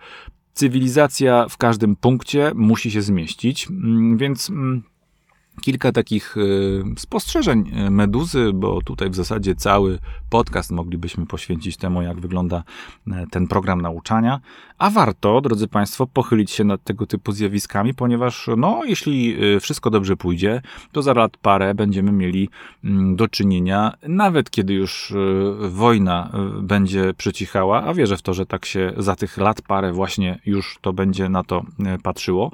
Cywilizacja 0.54 1.46
w 1.50 1.58
każdym 1.58 1.96
punkcie 1.96 2.52
musi 2.56 2.92
się 2.92 3.02
zmieścić, 3.02 3.68
mm, 3.70 4.18
więc 4.18 4.52
kilka 5.61 5.93
takich 5.93 6.37
y, 6.37 6.83
spostrzeżeń 6.97 7.73
y, 7.87 7.91
meduzy, 7.91 8.51
bo 8.55 8.83
tutaj 8.83 9.11
w 9.11 9.15
zasadzie 9.15 9.55
cały 9.55 9.99
podcast 10.31 10.71
moglibyśmy 10.71 11.27
poświęcić 11.27 11.77
temu, 11.77 12.03
jak 12.03 12.21
wygląda 12.21 12.63
e, 13.07 13.27
ten 13.31 13.47
program 13.47 13.83
nauczania. 13.83 14.41
A 14.79 14.91
warto, 14.91 15.41
drodzy 15.41 15.69
Państwo, 15.69 16.07
pochylić 16.07 16.51
się 16.51 16.65
nad 16.65 16.85
tego 16.85 17.07
typu 17.07 17.33
zjawiskami, 17.33 17.95
ponieważ, 17.95 18.49
no, 18.57 18.81
jeśli 18.85 19.45
y, 19.45 19.61
wszystko 19.61 19.91
dobrze 19.91 20.17
pójdzie, 20.17 20.63
to 20.93 21.03
za 21.03 21.13
lat 21.13 21.37
parę 21.37 21.75
będziemy 21.75 22.13
mieli 22.13 22.49
mm, 22.85 23.17
do 23.17 23.29
czynienia, 23.29 23.93
nawet 24.09 24.51
kiedy 24.51 24.75
już 24.75 25.15
wojna 25.69 26.31
będzie 26.63 27.15
przycichała, 27.15 27.85
a 27.85 27.95
wierzę 27.95 28.17
w 28.17 28.23
to, 28.23 28.35
że 28.35 28.47
tak 28.47 28.67
się 28.67 28.93
za 28.97 29.17
tych 29.17 29.37
lat 29.37 29.63
parę 29.63 29.93
właśnie 29.93 30.39
już 30.47 30.79
to 30.81 30.93
będzie 30.93 31.29
na 31.29 31.45
to 31.45 31.65
patrzyło, 32.03 32.53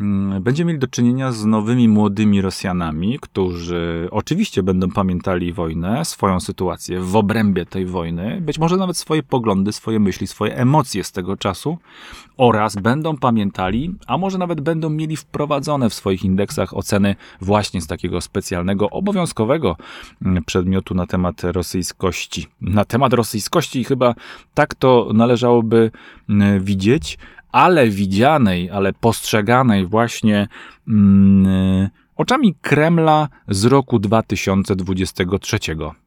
mm, 0.00 0.42
będziemy 0.42 0.68
mieli 0.68 0.80
do 0.80 0.86
czynienia 0.86 1.32
z 1.32 1.44
nowymi, 1.44 1.88
młodymi 1.88 2.31
Rosjanami, 2.40 3.18
którzy 3.20 4.08
oczywiście 4.10 4.62
będą 4.62 4.90
pamiętali 4.90 5.52
wojnę, 5.52 6.04
swoją 6.04 6.40
sytuację 6.40 7.00
w 7.00 7.16
obrębie 7.16 7.66
tej 7.66 7.86
wojny, 7.86 8.40
być 8.40 8.58
może 8.58 8.76
nawet 8.76 8.96
swoje 8.96 9.22
poglądy, 9.22 9.72
swoje 9.72 10.00
myśli, 10.00 10.26
swoje 10.26 10.56
emocje 10.56 11.04
z 11.04 11.12
tego 11.12 11.36
czasu 11.36 11.78
oraz 12.36 12.76
będą 12.76 13.16
pamiętali, 13.16 13.94
a 14.06 14.18
może 14.18 14.38
nawet 14.38 14.60
będą 14.60 14.90
mieli 14.90 15.16
wprowadzone 15.16 15.90
w 15.90 15.94
swoich 15.94 16.24
indeksach 16.24 16.76
oceny 16.76 17.16
właśnie 17.40 17.80
z 17.80 17.86
takiego 17.86 18.20
specjalnego, 18.20 18.90
obowiązkowego 18.90 19.76
mm, 20.22 20.44
przedmiotu 20.44 20.94
na 20.94 21.06
temat 21.06 21.44
rosyjskości. 21.44 22.46
Na 22.60 22.84
temat 22.84 23.12
rosyjskości 23.12 23.84
chyba 23.84 24.14
tak 24.54 24.74
to 24.74 25.10
należałoby 25.14 25.90
mm, 26.28 26.64
widzieć, 26.64 27.18
ale 27.52 27.88
widzianej, 27.88 28.70
ale 28.70 28.92
postrzeganej 28.92 29.86
właśnie 29.86 30.48
mm, 30.88 31.88
oczami 32.22 32.54
Kremla 32.60 33.28
z 33.48 33.64
roku 33.64 33.98
2023. 33.98 35.58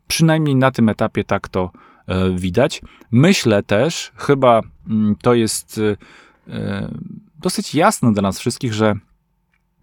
Przynajmniej 0.08 0.56
na 0.56 0.72
tym 0.72 0.90
etapie 0.90 1.24
tak 1.24 1.48
to 1.48 1.72
e, 2.08 2.32
widać. 2.36 2.82
Myślę 3.12 3.64
też, 3.64 4.12
chyba 4.16 4.62
mm, 4.90 5.16
to 5.22 5.34
jest 5.34 5.82
e, 6.48 6.92
dosyć 7.40 7.76
jasne 7.76 8.14
dla 8.14 8.22
nas 8.22 8.40
wszystkich, 8.40 8.74
że 8.74 8.96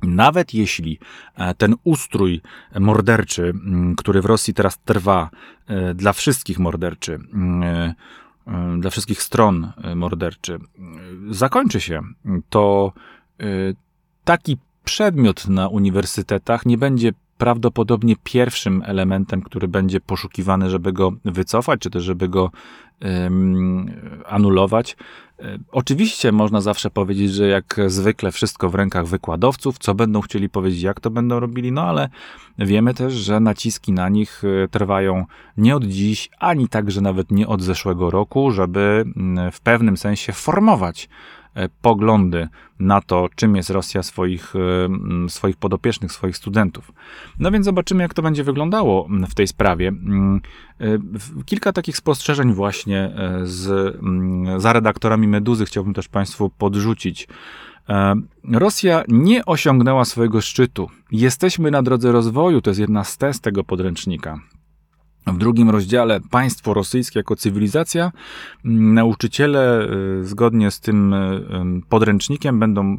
nawet 0.03 0.55
jeśli 0.55 0.99
e, 1.35 1.55
ten 1.55 1.75
ustrój 1.85 2.40
morderczy, 2.81 3.42
mm, 3.42 3.97
który 3.97 4.23
w 4.23 4.27
Rosji 4.27 4.55
teraz 4.55 4.79
trwa, 4.79 5.31
dla 5.95 6.12
wszystkich 6.12 6.59
morderczy, 6.59 7.14
mm, 7.14 7.95
dla 8.81 8.90
wszystkich 8.90 9.23
stron 9.23 9.73
morderczy, 9.97 10.59
zakończy 11.31 11.81
się, 11.81 12.03
to 12.51 12.92
taki 14.25 14.59
przedmiot 14.85 15.49
na 15.49 15.68
uniwersytetach 15.68 16.66
nie 16.66 16.79
będzie 16.79 17.12
prawdopodobnie 17.38 18.14
pierwszym 18.25 18.83
elementem, 18.87 19.42
który 19.42 19.68
będzie 19.68 20.01
poszukiwany, 20.01 20.71
żeby 20.71 20.92
go 20.92 21.12
wycofać, 21.25 21.81
czy 21.81 21.90
też 21.90 22.05
żeby 22.05 22.29
go 22.29 22.51
um, 23.05 23.90
anulować. 24.27 24.97
E, 25.38 25.59
oczywiście 25.73 26.33
można 26.33 26.61
zawsze 26.61 26.90
powiedzieć, 26.90 27.33
że 27.33 27.49
jak 27.49 27.81
zwykle 27.87 28.33
wszystko 28.33 28.68
w 28.68 28.75
rękach 28.75 29.07
wykładowców, 29.07 29.79
co 29.79 29.95
będą 29.95 30.21
chcieli 30.21 30.49
powiedzieć, 30.49 30.83
jak 30.83 31.01
to 31.01 31.11
będą 31.11 31.40
robili, 31.40 31.73
no 31.73 31.83
ale 31.83 32.09
wiemy 32.59 32.95
też, 32.95 33.12
że 33.12 33.40
naciski 33.40 33.92
na 33.92 34.09
nich 34.09 34.42
e, 34.64 34.68
trwają 34.68 35.25
nie 35.57 35.77
od 35.77 35.85
dziś, 35.85 36.31
ani 36.38 36.68
także 36.68 37.01
nawet 37.01 37.31
nie 37.31 37.49
od 37.49 37.62
zeszłego 37.62 38.11
roku, 38.11 38.51
żeby 38.51 39.05
w 39.53 39.61
pewnym 39.61 39.97
sensie 39.97 40.33
formować 40.33 41.09
poglądy 41.83 42.49
na 42.79 43.01
to, 43.01 43.29
czym 43.35 43.57
jest 43.57 43.71
Rosja 43.71 44.03
swoich, 44.03 44.55
e, 44.57 45.29
swoich 45.29 45.57
podopiecznych, 45.57 46.12
swoich 46.12 46.37
studentów. 46.37 46.93
No 47.38 47.51
więc 47.51 47.65
zobaczymy, 47.65 48.03
jak 48.03 48.15
to 48.15 48.23
będzie 48.23 48.45
wyglądało 48.45 49.09
w 49.29 49.35
tej 49.35 49.47
sprawie. 49.47 49.88
Mm, 49.88 50.41
e, 50.81 50.85
kilka 51.45 51.73
takich 51.73 51.97
spostrzeżeń 51.97 52.53
właśnie 52.53 53.12
z, 53.43 53.97
za 54.57 54.73
redaktorami 54.73 55.29
Meduzy 55.29 55.65
chciałbym 55.65 55.95
też 55.95 56.09
Państwu 56.09 56.51
podrzucić. 56.51 57.29
Rosja 58.53 59.05
nie 59.09 59.45
osiągnęła 59.45 60.05
swojego 60.05 60.41
szczytu. 60.41 60.91
Jesteśmy 61.12 61.71
na 61.71 61.83
drodze 61.83 62.12
rozwoju, 62.12 62.61
to 62.61 62.71
jest 62.71 62.81
jedna 62.81 63.05
z 63.05 63.19
tez 63.19 63.41
tego 63.41 63.65
podręcznika. 63.65 64.41
W 65.27 65.39
drugim 65.39 65.71
rozdziale 65.71 66.21
Państwo 66.31 66.75
rosyjskie 66.75 67.19
jako 67.19 67.37
cywilizacja, 67.37 68.13
nauczyciele 68.65 69.89
y, 70.21 70.25
zgodnie 70.25 70.71
z 70.71 70.81
tym 70.81 71.15
y, 71.15 71.83
podręcznikiem 71.89 72.59
będą 72.59 72.97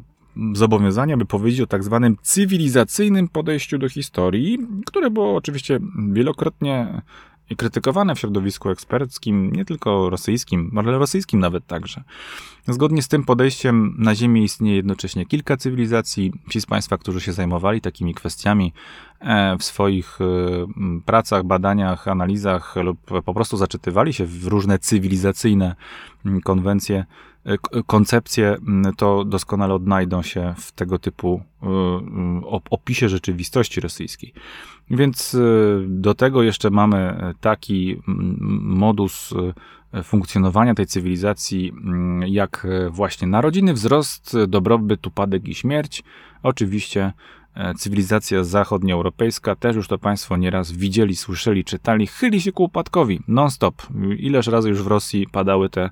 zobowiązani, 0.53 1.13
aby 1.13 1.25
powiedzieć 1.25 1.61
o 1.61 1.67
tak 1.67 1.83
zwanym 1.83 2.17
cywilizacyjnym 2.21 3.27
podejściu 3.27 3.77
do 3.77 3.89
historii, 3.89 4.57
które 4.85 5.11
było 5.11 5.35
oczywiście 5.35 5.79
wielokrotnie 6.11 7.01
krytykowane 7.57 8.15
w 8.15 8.19
środowisku 8.19 8.69
eksperckim, 8.69 9.51
nie 9.51 9.65
tylko 9.65 10.09
rosyjskim, 10.09 10.71
ale 10.75 10.91
rosyjskim 10.91 11.39
nawet 11.39 11.67
także. 11.67 12.03
Zgodnie 12.67 13.01
z 13.01 13.07
tym 13.07 13.23
podejściem 13.23 13.95
na 13.97 14.15
Ziemi 14.15 14.43
istnieje 14.43 14.75
jednocześnie 14.75 15.25
kilka 15.25 15.57
cywilizacji. 15.57 16.33
Ci 16.49 16.61
z 16.61 16.65
Państwa, 16.65 16.97
którzy 16.97 17.21
się 17.21 17.33
zajmowali 17.33 17.81
takimi 17.81 18.13
kwestiami 18.13 18.73
w 19.59 19.63
swoich 19.63 20.19
e, 20.21 20.25
pracach, 21.05 21.43
badaniach, 21.43 22.07
analizach 22.07 22.75
lub 22.75 22.97
po 23.25 23.33
prostu 23.33 23.57
zaczytywali 23.57 24.13
się 24.13 24.25
w 24.25 24.47
różne 24.47 24.79
cywilizacyjne 24.79 25.75
konwencje, 26.43 27.05
e, 27.45 27.57
koncepcje, 27.87 28.57
to 28.97 29.25
doskonale 29.25 29.73
odnajdą 29.73 30.21
się 30.21 30.53
w 30.57 30.71
tego 30.71 30.99
typu 30.99 31.41
opisie 32.69 33.09
rzeczywistości 33.09 33.81
rosyjskiej. 33.81 34.33
Więc 34.89 35.37
do 35.87 36.13
tego 36.13 36.43
jeszcze 36.43 36.69
mamy 36.69 37.33
taki 37.41 38.01
modus 38.61 39.33
funkcjonowania 40.03 40.73
tej 40.73 40.85
cywilizacji, 40.85 41.73
jak 42.25 42.67
właśnie 42.89 43.27
narodziny, 43.27 43.73
wzrost, 43.73 44.37
dobrobyt, 44.47 45.07
upadek 45.07 45.47
i 45.47 45.55
śmierć. 45.55 46.03
Oczywiście 46.43 47.01
e, 47.03 47.13
cywilizacja 47.77 48.43
zachodnioeuropejska, 48.43 49.55
też 49.55 49.75
już 49.75 49.87
to 49.87 49.97
Państwo 49.97 50.37
nieraz 50.37 50.71
widzieli, 50.71 51.15
słyszeli, 51.15 51.63
czytali, 51.63 52.07
chyli 52.07 52.41
się 52.41 52.51
ku 52.51 52.63
upadkowi, 52.63 53.19
non-stop. 53.27 53.81
Ileż 54.17 54.47
razy 54.47 54.69
już 54.69 54.83
w 54.83 54.87
Rosji 54.87 55.27
padały 55.31 55.69
te 55.69 55.89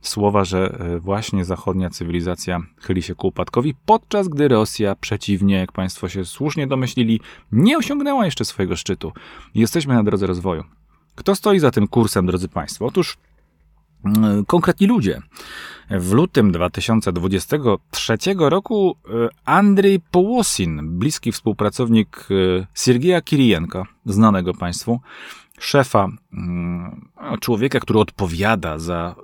słowa, 0.00 0.44
że 0.44 0.78
e, 0.80 0.98
właśnie 0.98 1.44
zachodnia 1.44 1.90
cywilizacja 1.90 2.60
chyli 2.80 3.02
się 3.02 3.14
ku 3.14 3.28
upadkowi, 3.28 3.74
podczas 3.86 4.28
gdy 4.28 4.48
Rosja 4.48 4.94
przeciwnie, 4.94 5.54
jak 5.56 5.72
Państwo 5.72 6.08
się 6.08 6.24
słusznie 6.24 6.66
domyślili, 6.66 7.20
nie 7.52 7.78
osiągnęła 7.78 8.24
jeszcze 8.24 8.44
swojego 8.44 8.76
szczytu. 8.76 9.12
Jesteśmy 9.54 9.94
na 9.94 10.02
drodze 10.02 10.26
rozwoju. 10.26 10.64
Kto 11.14 11.34
stoi 11.34 11.58
za 11.58 11.70
tym 11.70 11.88
kursem, 11.88 12.26
drodzy 12.26 12.48
Państwo? 12.48 12.86
Otóż 12.86 13.16
E, 13.16 13.33
konkretni 14.46 14.86
ludzie. 14.86 15.22
W 15.90 16.12
lutym 16.12 16.52
2023 16.52 18.16
roku 18.38 18.96
e, 19.08 19.28
Andrzej 19.44 20.00
Połosin, 20.10 20.98
bliski 20.98 21.32
współpracownik 21.32 22.28
e, 22.30 22.66
Siergieja 22.74 23.20
Kirijenka, 23.22 23.82
znanego 24.06 24.54
Państwu, 24.54 25.00
szefa, 25.58 26.08
mm, 26.32 27.08
człowieka, 27.40 27.80
który 27.80 27.98
odpowiada 27.98 28.78
za 28.78 29.14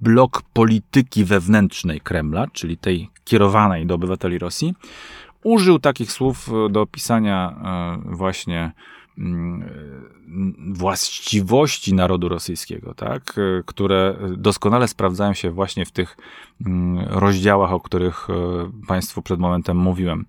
blok 0.00 0.42
polityki 0.52 1.24
wewnętrznej 1.24 2.00
Kremla, 2.00 2.46
czyli 2.52 2.78
tej 2.78 3.10
kierowanej 3.24 3.86
do 3.86 3.94
obywateli 3.94 4.38
Rosji, 4.38 4.74
użył 5.42 5.78
takich 5.78 6.12
słów 6.12 6.50
do 6.70 6.80
opisania 6.80 7.56
właśnie 8.04 8.72
Mm, 8.72 8.72
właściwości 10.72 11.94
narodu 11.94 12.28
rosyjskiego, 12.28 12.94
tak, 12.94 13.40
które 13.66 14.16
doskonale 14.36 14.88
sprawdzają 14.88 15.34
się 15.34 15.50
właśnie 15.50 15.84
w 15.84 15.90
tych 15.90 16.16
mm, 16.66 16.98
rozdziałach, 17.08 17.72
o 17.72 17.80
których 17.80 18.30
e, 18.30 18.34
Państwu 18.86 19.22
przed 19.22 19.40
momentem 19.40 19.76
mówiłem. 19.76 20.24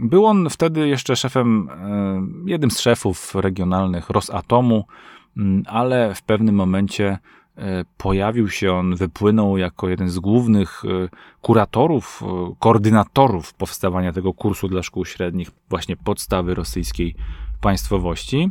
Był 0.00 0.26
on 0.26 0.50
wtedy 0.50 0.88
jeszcze 0.88 1.16
szefem, 1.16 1.68
e, 1.70 2.50
jednym 2.50 2.70
z 2.70 2.80
szefów 2.80 3.34
regionalnych 3.34 4.10
Rosatomu, 4.10 4.84
mm, 5.36 5.62
ale 5.66 6.14
w 6.14 6.22
pewnym 6.22 6.54
momencie 6.54 7.18
e, 7.56 7.84
pojawił 7.96 8.48
się 8.48 8.72
on, 8.72 8.96
wypłynął 8.96 9.58
jako 9.58 9.88
jeden 9.88 10.08
z 10.08 10.18
głównych 10.18 10.82
kuratorów, 11.42 12.22
koordynatorów 12.58 13.54
powstawania 13.54 14.12
tego 14.12 14.32
kursu 14.32 14.68
dla 14.68 14.82
szkół 14.82 15.04
średnich, 15.04 15.50
właśnie 15.68 15.96
podstawy 15.96 16.54
rosyjskiej 16.54 17.14
państwowości. 17.60 18.50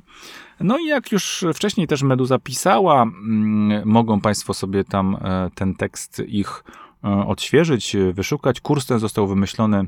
No 0.59 0.77
i 0.77 0.85
jak 0.85 1.11
już 1.11 1.45
wcześniej 1.53 1.87
też 1.87 2.03
Meduza 2.03 2.39
pisała, 2.39 3.01
mm, 3.01 3.87
mogą 3.89 4.21
Państwo 4.21 4.53
sobie 4.53 4.83
tam 4.83 5.15
e, 5.15 5.49
ten 5.55 5.75
tekst 5.75 6.21
ich 6.27 6.63
e, 7.03 7.09
odświeżyć, 7.09 7.95
wyszukać. 8.13 8.61
Kurs 8.61 8.85
ten 8.85 8.99
został 8.99 9.27
wymyślony 9.27 9.87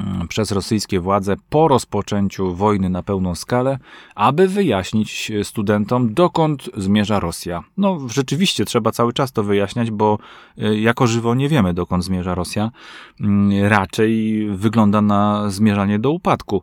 mm, 0.00 0.28
przez 0.28 0.52
rosyjskie 0.52 1.00
władze 1.00 1.36
po 1.50 1.68
rozpoczęciu 1.68 2.54
wojny 2.54 2.88
na 2.88 3.02
pełną 3.02 3.34
skalę, 3.34 3.78
aby 4.14 4.48
wyjaśnić 4.48 5.32
studentom, 5.42 6.14
dokąd 6.14 6.70
zmierza 6.76 7.20
Rosja. 7.20 7.62
No, 7.76 7.98
rzeczywiście 8.08 8.64
trzeba 8.64 8.92
cały 8.92 9.12
czas 9.12 9.32
to 9.32 9.42
wyjaśniać, 9.42 9.90
bo 9.90 10.18
e, 10.58 10.78
jako 10.78 11.06
żywo 11.06 11.34
nie 11.34 11.48
wiemy, 11.48 11.74
dokąd 11.74 12.04
zmierza 12.04 12.34
Rosja. 12.34 12.70
Mm, 13.20 13.68
raczej 13.68 14.46
wygląda 14.50 15.02
na 15.02 15.50
zmierzanie 15.50 15.98
do 15.98 16.10
upadku. 16.10 16.62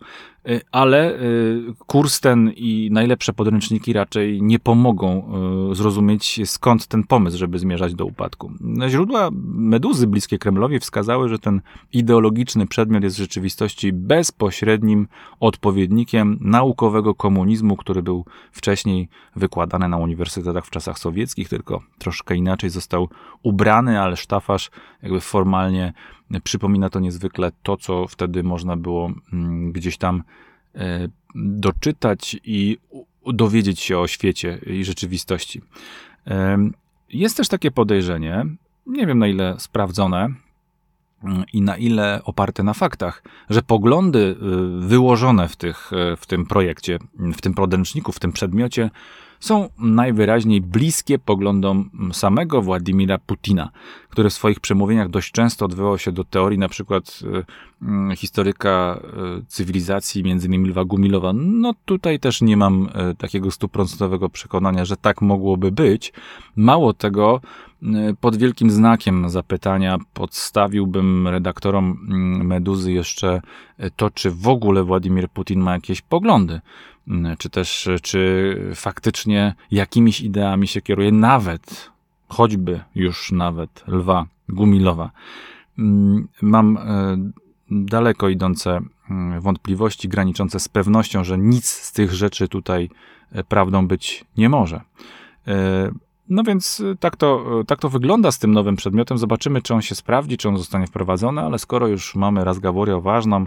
Y, 0.49 0.61
ale 0.71 1.21
y, 1.21 1.73
kurs 1.87 2.19
ten 2.19 2.51
i 2.55 2.89
najlepsze 2.91 3.33
podręczniki 3.33 3.93
raczej 3.93 4.41
nie 4.41 4.59
pomogą 4.59 5.31
y, 5.71 5.75
zrozumieć 5.75 6.39
skąd 6.45 6.87
ten 6.87 7.03
pomysł, 7.03 7.37
żeby 7.37 7.59
zmierzać 7.59 7.95
do 7.95 8.05
upadku. 8.05 8.51
Źródła 8.87 9.29
meduzy 9.53 10.07
bliskie 10.07 10.37
Kremlowi 10.37 10.79
wskazały, 10.79 11.29
że 11.29 11.39
ten 11.39 11.61
ideologiczny 11.93 12.67
przedmiot 12.67 13.03
jest 13.03 13.15
w 13.15 13.19
rzeczywistości 13.19 13.93
bezpośrednim 13.93 15.07
odpowiednikiem 15.39 16.37
naukowego 16.41 17.15
komunizmu, 17.15 17.75
który 17.75 18.03
był 18.03 18.25
wcześniej 18.51 19.09
wykładany 19.35 19.87
na 19.87 19.97
uniwersytetach 19.97 20.65
w 20.65 20.69
czasach 20.69 20.99
sowieckich, 20.99 21.49
tylko 21.49 21.81
troszkę 21.97 22.35
inaczej 22.35 22.69
został 22.69 23.09
ubrany, 23.43 24.01
ale 24.01 24.17
sztafasz 24.17 24.71
jakby 25.03 25.19
formalnie 25.19 25.93
Przypomina 26.43 26.89
to 26.89 26.99
niezwykle 26.99 27.51
to, 27.63 27.77
co 27.77 28.07
wtedy 28.07 28.43
można 28.43 28.77
było 28.77 29.11
mm, 29.33 29.71
gdzieś 29.71 29.97
tam 29.97 30.23
e, 30.75 31.07
doczytać 31.35 32.37
i 32.43 32.77
dowiedzieć 33.25 33.79
się 33.79 33.99
o 33.99 34.07
świecie 34.07 34.59
i 34.67 34.85
rzeczywistości. 34.85 35.61
Jest 37.09 37.37
też 37.37 37.47
takie 37.47 37.71
podejrzenie, 37.71 38.45
nie 38.87 39.07
wiem 39.07 39.19
na 39.19 39.27
ile 39.27 39.55
sprawdzone 39.59 40.29
mm, 41.23 41.43
i 41.53 41.61
na 41.61 41.77
ile 41.77 42.21
oparte 42.23 42.63
na 42.63 42.73
faktach, 42.73 43.23
że 43.49 43.61
poglądy 43.61 44.19
y, 44.19 44.35
wyłożone 44.87 45.47
w, 45.47 45.55
tych, 45.55 45.93
e, 45.93 46.17
w 46.17 46.25
tym 46.25 46.45
projekcie, 46.45 46.99
w 47.33 47.41
tym 47.41 47.53
podręczniku, 47.53 48.11
w 48.11 48.19
tym 48.19 48.31
przedmiocie 48.31 48.89
są 49.39 49.69
najwyraźniej 49.79 50.61
bliskie 50.61 51.19
poglądom 51.19 51.89
samego 52.13 52.61
Władimira 52.61 53.17
Putina, 53.17 53.69
który 54.09 54.29
w 54.29 54.33
swoich 54.33 54.59
przemówieniach 54.59 55.09
dość 55.09 55.31
często 55.31 55.65
odwoływał 55.65 55.97
się 55.97 56.11
do 56.11 56.23
teorii 56.23 56.59
na 56.59 56.69
przykład 56.69 57.19
y, 58.11 58.15
historyka 58.15 58.99
y, 59.39 59.45
cywilizacji, 59.47 60.23
między 60.23 60.47
innymi 60.47 60.69
Lwa 60.69 60.85
Gumilowa. 60.85 61.33
No 61.33 61.73
tutaj 61.85 62.19
też 62.19 62.41
nie 62.41 62.57
mam 62.57 62.89
y, 63.11 63.15
takiego 63.15 63.51
stuprocentowego 63.51 64.29
przekonania, 64.29 64.85
że 64.85 64.97
tak 64.97 65.21
mogłoby 65.21 65.71
być. 65.71 66.13
Mało 66.55 66.93
tego, 66.93 67.41
pod 68.21 68.37
wielkim 68.37 68.71
znakiem 68.71 69.29
zapytania 69.29 69.97
podstawiłbym 70.13 71.27
redaktorom 71.27 71.97
Meduzy 72.43 72.91
jeszcze 72.91 73.41
to, 73.95 74.09
czy 74.09 74.31
w 74.31 74.47
ogóle 74.47 74.83
Władimir 74.83 75.29
Putin 75.29 75.59
ma 75.59 75.73
jakieś 75.73 76.01
poglądy 76.01 76.61
czy 77.37 77.49
też 77.49 77.89
czy 78.01 78.71
faktycznie 78.75 79.55
jakimiś 79.71 80.21
ideami 80.21 80.67
się 80.67 80.81
kieruje, 80.81 81.11
nawet, 81.11 81.91
choćby 82.27 82.79
już 82.95 83.31
nawet 83.31 83.83
Lwa 83.87 84.25
Gumilowa. 84.49 85.11
Mm, 85.79 86.27
mam 86.41 86.77
e, 86.77 87.17
daleko 87.71 88.29
idące 88.29 88.81
mm, 89.09 89.41
wątpliwości, 89.41 90.09
graniczące 90.09 90.59
z 90.59 90.69
pewnością, 90.69 91.23
że 91.23 91.37
nic 91.37 91.65
z 91.65 91.91
tych 91.91 92.13
rzeczy 92.13 92.47
tutaj 92.47 92.89
e, 93.31 93.43
prawdą 93.43 93.87
być 93.87 94.25
nie 94.37 94.49
może. 94.49 94.81
E, 96.27 96.33
no 96.33 96.43
więc 96.43 96.79
y, 96.79 96.95
tak 96.99 97.15
to, 97.15 97.59
y, 97.61 97.65
tak 97.65 97.79
to 97.79 97.89
wygląda 97.89 98.31
z 98.31 98.39
tym 98.39 98.51
nowym 98.51 98.75
przedmiotem. 98.75 99.17
Zobaczymy, 99.17 99.61
czy 99.61 99.73
on 99.73 99.81
się 99.81 99.95
sprawdzi, 99.95 100.37
czy 100.37 100.49
on 100.49 100.57
zostanie 100.57 100.87
wprowadzony, 100.87 101.41
ale 101.41 101.59
skoro 101.59 101.87
już 101.87 102.15
mamy 102.15 102.43
razgaworię 102.43 103.01
ważną 103.01 103.45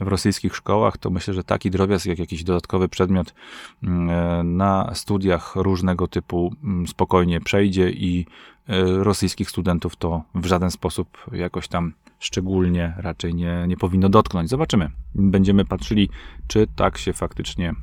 w 0.00 0.08
rosyjskich 0.08 0.56
szkołach, 0.56 0.98
to 0.98 1.10
myślę, 1.10 1.34
że 1.34 1.44
taki 1.44 1.70
drobiazg 1.70 2.06
jak 2.06 2.18
jakiś 2.18 2.44
dodatkowy 2.44 2.88
przedmiot 2.88 3.34
mm, 3.82 4.10
e, 4.10 4.44
na 4.44 4.94
studiach 4.94 5.56
różnego 5.56 6.08
typu 6.08 6.54
mm, 6.64 6.86
spokojnie 6.86 7.40
przejdzie 7.40 7.90
i 7.90 8.26
e, 8.68 9.04
rosyjskich 9.04 9.50
studentów 9.50 9.96
to 9.96 10.22
w 10.34 10.46
żaden 10.46 10.70
sposób 10.70 11.18
jakoś 11.32 11.68
tam 11.68 11.92
szczególnie 12.18 12.94
raczej 12.96 13.34
nie, 13.34 13.64
nie 13.68 13.76
powinno 13.76 14.08
dotknąć. 14.08 14.50
Zobaczymy. 14.50 14.90
Będziemy 15.14 15.64
patrzyli, 15.64 16.08
czy 16.46 16.66
tak 16.76 16.98
się 16.98 17.12
faktycznie 17.12 17.74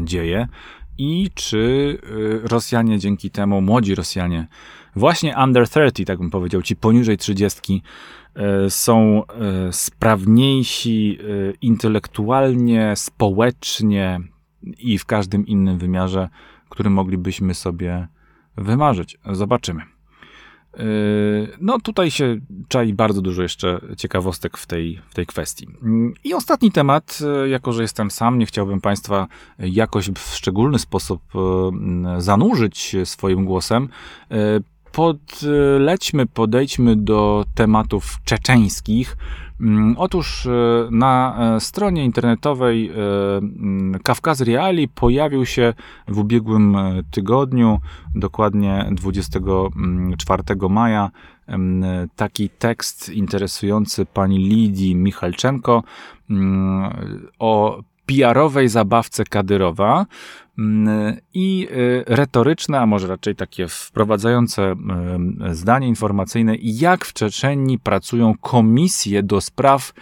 dzieje 0.00 0.48
i 0.98 1.30
czy 1.34 1.98
y, 2.04 2.48
Rosjanie 2.48 2.98
dzięki 2.98 3.30
temu, 3.30 3.60
młodzi 3.60 3.94
Rosjanie, 3.94 4.46
właśnie 4.96 5.34
under 5.44 5.68
30, 5.68 6.04
tak 6.04 6.18
bym 6.18 6.30
powiedział, 6.30 6.62
ci 6.62 6.76
poniżej 6.76 7.18
30, 7.18 7.82
y, 8.66 8.70
są 8.70 9.22
y, 9.68 9.72
sprawniejsi 9.72 11.18
intelektualnie, 11.62 12.92
społecznie 12.96 14.20
i 14.78 14.98
w 14.98 15.06
każdym 15.06 15.46
innym 15.46 15.78
wymiarze, 15.78 16.28
który 16.68 16.90
moglibyśmy 16.90 17.54
sobie 17.54 18.08
wymarzyć. 18.56 19.18
Zobaczymy. 19.32 19.91
Yy, 20.78 20.84
no 21.60 21.80
tutaj 21.80 22.10
się 22.10 22.36
czai 22.68 22.94
bardzo 22.94 23.22
dużo 23.22 23.42
jeszcze 23.42 23.80
ciekawostek 23.96 24.58
w 24.58 24.66
tej, 24.66 25.00
w 25.08 25.14
tej 25.14 25.26
kwestii. 25.26 25.68
I 26.24 26.34
ostatni 26.34 26.72
temat, 26.72 27.18
yy, 27.20 27.48
jako 27.48 27.72
że 27.72 27.82
jestem 27.82 28.10
sam, 28.10 28.38
nie 28.38 28.46
chciałbym 28.46 28.80
Państwa 28.80 29.28
jakoś 29.58 30.10
w 30.10 30.34
szczególny 30.34 30.78
sposób 30.78 31.22
yy, 31.34 32.20
zanurzyć 32.22 32.96
swoim 33.04 33.44
głosem. 33.44 33.88
Podlećmy, 34.92 36.26
podejdźmy 36.26 36.96
do 36.96 37.44
tematów 37.54 38.16
czeczeńskich. 38.24 39.16
Mm, 39.62 39.94
otóż 39.98 40.46
e, 40.46 40.50
na 40.90 41.36
e, 41.56 41.60
stronie 41.60 42.04
internetowej 42.04 42.90
e, 42.90 42.92
mm, 43.36 44.00
Kawkaz 44.04 44.40
Reali 44.40 44.88
pojawił 44.88 45.46
się 45.46 45.74
w 46.08 46.18
ubiegłym 46.18 46.76
tygodniu, 47.10 47.80
dokładnie 48.14 48.88
24 48.92 50.42
maja, 50.70 51.10
taki 52.16 52.50
tekst 52.50 53.08
interesujący 53.08 54.06
pani 54.06 54.38
Lidii 54.38 54.96
Michalczenko 54.96 55.82
mm, 56.30 56.92
o 57.38 57.82
PR-owej 58.06 58.68
zabawce 58.68 59.24
Kadyrowa 59.24 60.06
i 61.34 61.68
retoryczne, 62.06 62.80
a 62.80 62.86
może 62.86 63.06
raczej 63.06 63.36
takie 63.36 63.68
wprowadzające 63.68 64.74
zdanie 65.50 65.88
informacyjne, 65.88 66.54
jak 66.62 67.04
w 67.04 67.12
Czeczenii 67.12 67.78
pracują 67.78 68.34
komisje 68.40 69.22
do 69.22 69.40
spraw 69.40 69.92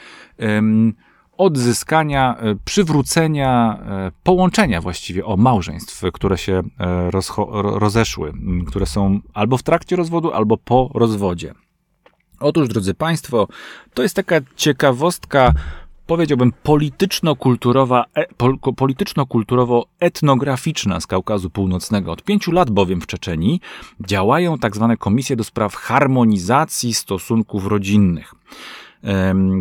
odzyskania, 1.36 2.36
e, 2.36 2.54
przywrócenia, 2.64 3.78
połączenia 4.22 4.80
właściwie 4.80 5.24
o 5.24 5.36
małżeństw, 5.36 6.02
które 6.12 6.38
się 6.38 6.62
rozeszły, 7.52 8.32
które 8.66 8.86
są 8.86 9.20
albo 9.34 9.56
w 9.56 9.62
trakcie 9.62 9.96
rozwodu, 9.96 10.32
albo 10.32 10.56
po 10.56 10.90
rozwodzie. 10.94 11.54
Otóż, 12.40 12.68
drodzy 12.68 12.94
Państwo, 12.94 13.48
to 13.94 14.02
jest 14.02 14.16
taka 14.16 14.36
ciekawostka 14.56 15.52
powiedziałbym, 16.10 16.52
polityczno-kulturowa, 16.62 18.04
e, 18.14 18.26
polityczno-kulturowo-etnograficzna 18.76 21.00
z 21.00 21.06
Kaukazu 21.06 21.50
Północnego. 21.50 22.12
Od 22.12 22.22
pięciu 22.22 22.52
lat 22.52 22.70
bowiem 22.70 23.00
w 23.00 23.06
Czeczeni 23.06 23.60
działają 24.06 24.58
tak 24.58 24.76
zwane 24.76 24.96
komisje 24.96 25.36
do 25.36 25.44
spraw 25.44 25.74
harmonizacji 25.74 26.94
stosunków 26.94 27.66
rodzinnych. 27.66 28.34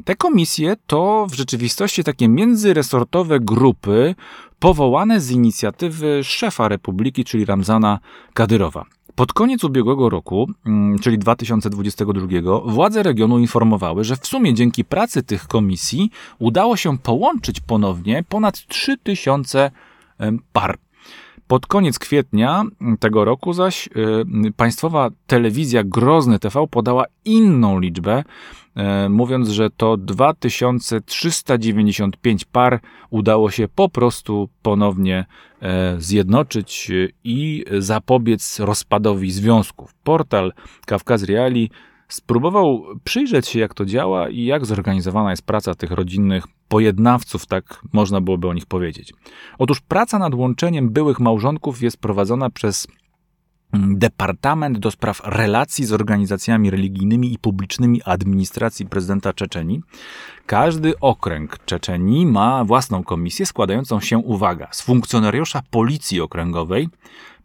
Te 0.06 0.16
komisje 0.16 0.76
to 0.88 1.28
w 1.30 1.34
rzeczywistości 1.34 2.04
takie 2.04 2.28
międzyresortowe 2.28 3.40
grupy 3.40 4.16
powołane 4.60 5.20
z 5.20 5.32
inicjatywy 5.32 6.24
szefa 6.24 6.68
republiki, 6.68 7.24
czyli 7.24 7.46
Ramzana 7.46 8.00
Kadyrowa. 8.34 8.86
Pod 9.20 9.34
koniec 9.34 9.64
ubiegłego 9.64 10.10
roku, 10.10 10.50
mm, 10.66 11.00
czyli 11.00 11.18
2022, 11.18 12.62
władze 12.66 13.04
regionu 13.04 13.40
informowały, 13.40 14.04
że 14.04 14.16
w 14.16 14.28
sumie 14.28 14.54
dzięki 14.54 14.86
pracy 14.86 15.24
tych 15.24 15.48
komisji 15.48 16.12
udało 16.38 16.78
się 16.78 16.98
połączyć 16.98 17.60
ponownie 17.60 18.24
ponad 18.30 18.68
3000 18.68 19.72
par. 20.54 20.78
Pod 21.48 21.68
koniec 21.68 22.00
kwietnia 22.00 22.64
tego 23.00 23.26
roku 23.26 23.54
zaś 23.54 23.88
y, 23.88 23.92
państwowa 24.58 25.10
telewizja 25.28 25.84
Grozny 25.84 26.40
TV 26.40 26.68
podała 26.68 27.06
inną 27.26 27.80
liczbę, 27.80 28.24
y, 28.24 28.26
mówiąc, 29.10 29.50
że 29.50 29.70
to 29.70 29.98
2395 29.98 32.46
par 32.46 32.80
udało 33.10 33.52
się 33.52 33.68
po 33.68 33.90
prostu 33.90 34.50
ponownie 34.62 35.26
zjednoczyć 35.98 36.92
i 37.24 37.66
zapobiec 37.80 38.60
rozpadowi 38.60 39.32
związków. 39.32 39.94
Portal 40.04 40.54
Kawkaz 40.86 41.24
Reali 41.24 41.70
spróbował 42.08 42.86
przyjrzeć 43.04 43.48
się, 43.48 43.60
jak 43.60 43.74
to 43.74 43.86
działa 43.86 44.30
i 44.30 44.44
jak 44.44 44.66
zorganizowana 44.66 45.32
jest 45.32 45.46
praca 45.46 45.76
tych 45.76 45.92
rodzinnych 45.92 46.44
pojednawców, 46.68 47.46
tak 47.46 47.82
można 47.94 48.22
byłoby 48.22 48.48
o 48.48 48.54
nich 48.54 48.66
powiedzieć. 48.66 49.14
Otóż 49.58 49.82
praca 49.82 50.20
nad 50.20 50.34
łączeniem 50.34 50.90
byłych 50.90 51.20
małżonków 51.20 51.82
jest 51.82 51.98
prowadzona 51.98 52.50
przez 52.50 52.88
Departament 53.74 54.80
do 54.80 54.92
spraw 54.92 55.22
relacji 55.26 55.86
z 55.86 55.94
organizacjami 55.94 56.70
religijnymi 56.70 57.34
i 57.34 57.38
publicznymi 57.38 58.02
administracji 58.06 58.86
prezydenta 58.86 59.34
Czeczenii. 59.34 59.82
Każdy 60.46 61.00
okręg 61.00 61.66
Czeczenii 61.66 62.26
ma 62.26 62.66
własną 62.66 63.04
komisję 63.04 63.46
składającą 63.46 64.00
się, 64.00 64.18
uwaga, 64.18 64.68
z 64.72 64.82
funkcjonariusza 64.82 65.62
policji 65.70 66.22
okręgowej, 66.22 66.90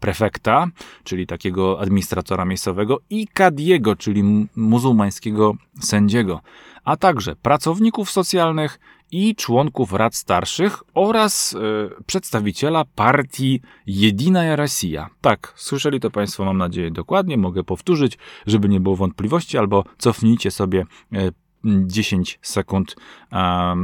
prefekta, 0.00 0.66
czyli 1.04 1.26
takiego 1.26 1.80
administratora 1.80 2.44
miejscowego, 2.44 3.00
i 3.10 3.28
kadiego, 3.28 3.96
czyli 3.96 4.48
muzułmańskiego 4.56 5.54
sędziego, 5.80 6.40
a 6.84 6.96
także 6.96 7.36
pracowników 7.36 8.10
socjalnych 8.10 8.78
i 9.12 9.34
członków 9.34 9.92
rad 9.92 10.14
starszych 10.14 10.82
oraz 10.94 11.54
e, 11.54 11.58
przedstawiciela 12.06 12.84
partii 12.94 13.60
Jedina 13.86 14.56
Rosja. 14.56 15.10
Tak, 15.20 15.52
słyszeli 15.56 16.00
to 16.00 16.10
Państwo, 16.10 16.44
mam 16.44 16.58
nadzieję, 16.58 16.90
dokładnie. 16.90 17.36
Mogę 17.36 17.64
powtórzyć, 17.64 18.18
żeby 18.46 18.68
nie 18.68 18.80
było 18.80 18.96
wątpliwości, 18.96 19.58
albo 19.58 19.84
cofnijcie 19.98 20.50
sobie 20.50 20.84
e, 21.12 21.30
10 21.64 22.38
sekund 22.42 22.96
e, 23.32 23.76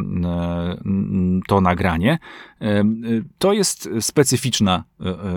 to 1.48 1.60
nagranie. 1.60 2.18
To 3.38 3.52
jest 3.52 3.88
specyficzna, 4.00 4.84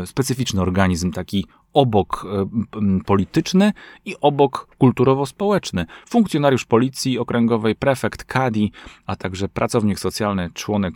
specyficzny 0.06 0.62
organizm, 0.62 1.12
taki 1.12 1.46
obok 1.74 2.26
polityczny 3.06 3.74
i 4.06 4.16
obok 4.22 4.68
kulturowo-społeczny. 4.78 5.86
Funkcjonariusz 6.10 6.66
policji 6.66 7.20
okręgowej, 7.20 7.76
prefekt, 7.76 8.24
kadi, 8.24 8.72
a 9.06 9.16
także 9.16 9.50
pracownik 9.50 10.00
socjalny, 10.00 10.50
członek 10.54 10.94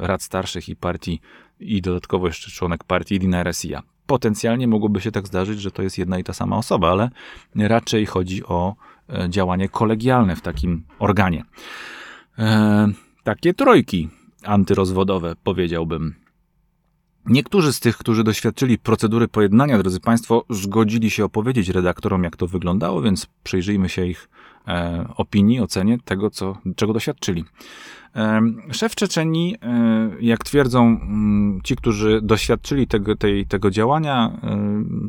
rad 0.00 0.22
starszych 0.22 0.68
i 0.68 0.76
partii 0.76 1.20
i 1.60 1.82
dodatkowo 1.82 2.26
jeszcze 2.26 2.50
członek 2.50 2.84
partii 2.84 3.18
Dina 3.18 3.42
Resia. 3.42 3.82
Potencjalnie 4.06 4.68
mogłoby 4.68 5.00
się 5.00 5.12
tak 5.12 5.26
zdarzyć, 5.26 5.60
że 5.60 5.70
to 5.70 5.82
jest 5.82 5.98
jedna 5.98 6.18
i 6.18 6.24
ta 6.24 6.32
sama 6.32 6.56
osoba, 6.56 6.90
ale 6.90 7.10
raczej 7.54 8.06
chodzi 8.06 8.44
o 8.44 8.74
E, 9.12 9.30
działanie 9.30 9.68
kolegialne 9.68 10.36
w 10.36 10.40
takim 10.40 10.84
organie. 10.98 11.42
E, 12.38 12.88
takie 13.24 13.54
trojki 13.54 14.08
antyrozwodowe, 14.44 15.34
powiedziałbym. 15.44 16.14
Niektórzy 17.26 17.72
z 17.72 17.80
tych, 17.80 17.96
którzy 17.96 18.24
doświadczyli 18.24 18.78
procedury 18.78 19.28
pojednania, 19.28 19.78
drodzy 19.78 20.00
Państwo, 20.00 20.44
zgodzili 20.50 21.10
się 21.10 21.24
opowiedzieć 21.24 21.68
redaktorom, 21.68 22.24
jak 22.24 22.36
to 22.36 22.46
wyglądało, 22.46 23.02
więc 23.02 23.26
przyjrzyjmy 23.44 23.88
się 23.88 24.06
ich 24.06 24.28
e, 24.68 25.08
opinii, 25.16 25.60
ocenie 25.60 25.98
tego, 26.04 26.30
co, 26.30 26.58
czego 26.76 26.92
doświadczyli. 26.92 27.44
Szef 28.72 28.94
Czeczeni, 28.94 29.56
e, 29.62 30.10
jak 30.20 30.44
twierdzą 30.44 30.86
mm, 30.86 31.60
ci, 31.64 31.76
którzy 31.76 32.20
doświadczyli 32.22 32.86
tego, 32.86 33.16
tej, 33.16 33.46
tego 33.46 33.70
działania, 33.70 34.32
e, 34.42 34.58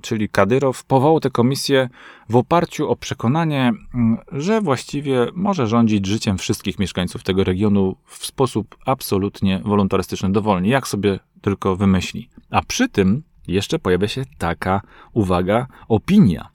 czyli 0.02 0.30
Kadyrow, 0.30 0.84
powołał 0.84 1.20
tę 1.20 1.30
komisję 1.30 1.90
w 2.30 2.36
oparciu 2.36 2.90
o 2.90 2.96
przekonanie, 2.96 3.74
mm, 3.94 4.18
że 4.32 4.62
właściwie 4.62 5.28
może 5.34 5.68
rządzić 5.68 6.06
życiem 6.06 6.38
wszystkich 6.38 6.80
mieszkańców 6.80 7.24
tego 7.24 7.44
regionu 7.44 7.96
w 8.06 8.26
sposób 8.26 8.78
absolutnie 8.86 9.62
wolontarystyczny, 9.66 10.32
dowolnie, 10.32 10.70
jak 10.70 10.88
sobie 10.88 11.20
tylko 11.42 11.76
wymyśli. 11.76 12.30
A 12.50 12.62
przy 12.62 12.90
tym 12.90 13.24
jeszcze 13.48 13.80
pojawia 13.80 14.08
się 14.08 14.24
taka, 14.38 14.82
uwaga, 15.14 15.68
opinia 15.88 16.50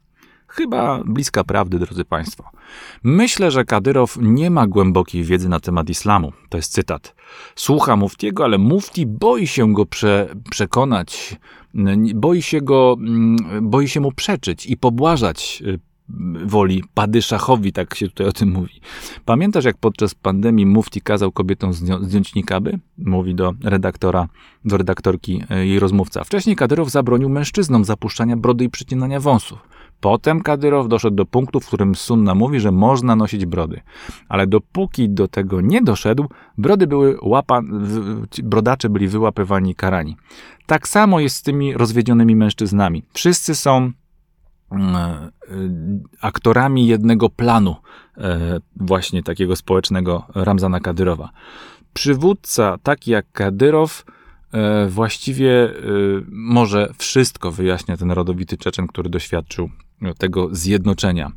Chyba 0.54 1.02
bliska 1.04 1.44
prawdy, 1.44 1.78
drodzy 1.78 2.04
Państwo. 2.04 2.50
Myślę, 3.02 3.50
że 3.50 3.64
Kadyrow 3.64 4.18
nie 4.20 4.50
ma 4.50 4.66
głębokiej 4.66 5.24
wiedzy 5.24 5.48
na 5.48 5.60
temat 5.60 5.90
islamu. 5.90 6.32
To 6.48 6.58
jest 6.58 6.72
cytat. 6.72 7.14
Słucha 7.56 7.96
Muftiego, 7.96 8.44
ale 8.44 8.58
Mufti 8.58 9.06
boi 9.06 9.46
się 9.46 9.72
go 9.72 9.86
prze, 9.86 10.34
przekonać, 10.50 11.36
boi 12.14 12.42
się 12.42 12.60
go, 12.60 12.96
boi 13.62 13.88
się 13.88 14.00
mu 14.00 14.12
przeczyć 14.12 14.66
i 14.66 14.76
pobłażać 14.76 15.62
y, 15.66 15.78
woli 16.44 16.84
padyszachowi, 16.94 17.72
tak 17.72 17.94
się 17.94 18.08
tutaj 18.08 18.26
o 18.26 18.32
tym 18.32 18.52
mówi. 18.52 18.80
Pamiętasz, 19.24 19.64
jak 19.64 19.76
podczas 19.76 20.14
pandemii 20.14 20.66
Mufti 20.66 21.00
kazał 21.00 21.32
kobietom 21.32 21.72
zdjąć 22.02 22.34
nikaby? 22.34 22.78
Mówi 22.98 23.34
do 23.34 23.54
redaktora, 23.64 24.28
do 24.64 24.76
redaktorki 24.76 25.42
y, 25.50 25.66
jej 25.66 25.78
rozmówca. 25.78 26.24
Wcześniej 26.24 26.56
Kadyrow 26.56 26.90
zabronił 26.90 27.28
mężczyznom 27.28 27.84
zapuszczania 27.84 28.36
brody 28.36 28.64
i 28.64 28.70
przycinania 28.70 29.20
wąsów. 29.20 29.58
Potem 30.00 30.40
Kadyrow 30.40 30.88
doszedł 30.88 31.16
do 31.16 31.26
punktu, 31.26 31.60
w 31.60 31.66
którym 31.66 31.94
Sunna 31.94 32.34
mówi, 32.34 32.60
że 32.60 32.72
można 32.72 33.16
nosić 33.16 33.46
brody. 33.46 33.80
Ale 34.28 34.46
dopóki 34.46 35.08
do 35.10 35.28
tego 35.28 35.60
nie 35.60 35.82
doszedł, 35.82 36.28
brody 36.58 36.86
były 36.86 37.18
łapa, 37.22 37.60
brodacze 38.42 38.88
byli 38.88 39.08
wyłapywani 39.08 39.74
karani. 39.74 40.16
Tak 40.66 40.88
samo 40.88 41.20
jest 41.20 41.36
z 41.36 41.42
tymi 41.42 41.74
rozwiedzionymi 41.74 42.36
mężczyznami. 42.36 43.02
Wszyscy 43.12 43.54
są 43.54 43.76
e, 43.76 43.92
aktorami 46.20 46.86
jednego 46.86 47.30
planu, 47.30 47.76
e, 48.18 48.60
właśnie 48.76 49.22
takiego 49.22 49.56
społecznego 49.56 50.26
Ramzana 50.34 50.80
Kadyrowa. 50.80 51.30
Przywódca 51.94 52.78
taki 52.82 53.10
jak 53.10 53.32
Kadyrow 53.32 54.04
e, 54.52 54.86
właściwie 54.86 55.70
może 56.30 56.92
wszystko 56.98 57.50
wyjaśnia 57.50 57.96
ten 57.96 58.10
rodowity 58.10 58.56
Czeczen, 58.56 58.86
który 58.86 59.10
doświadczył 59.10 59.70
tego 60.18 60.48
zjednoczenia. 60.52 61.32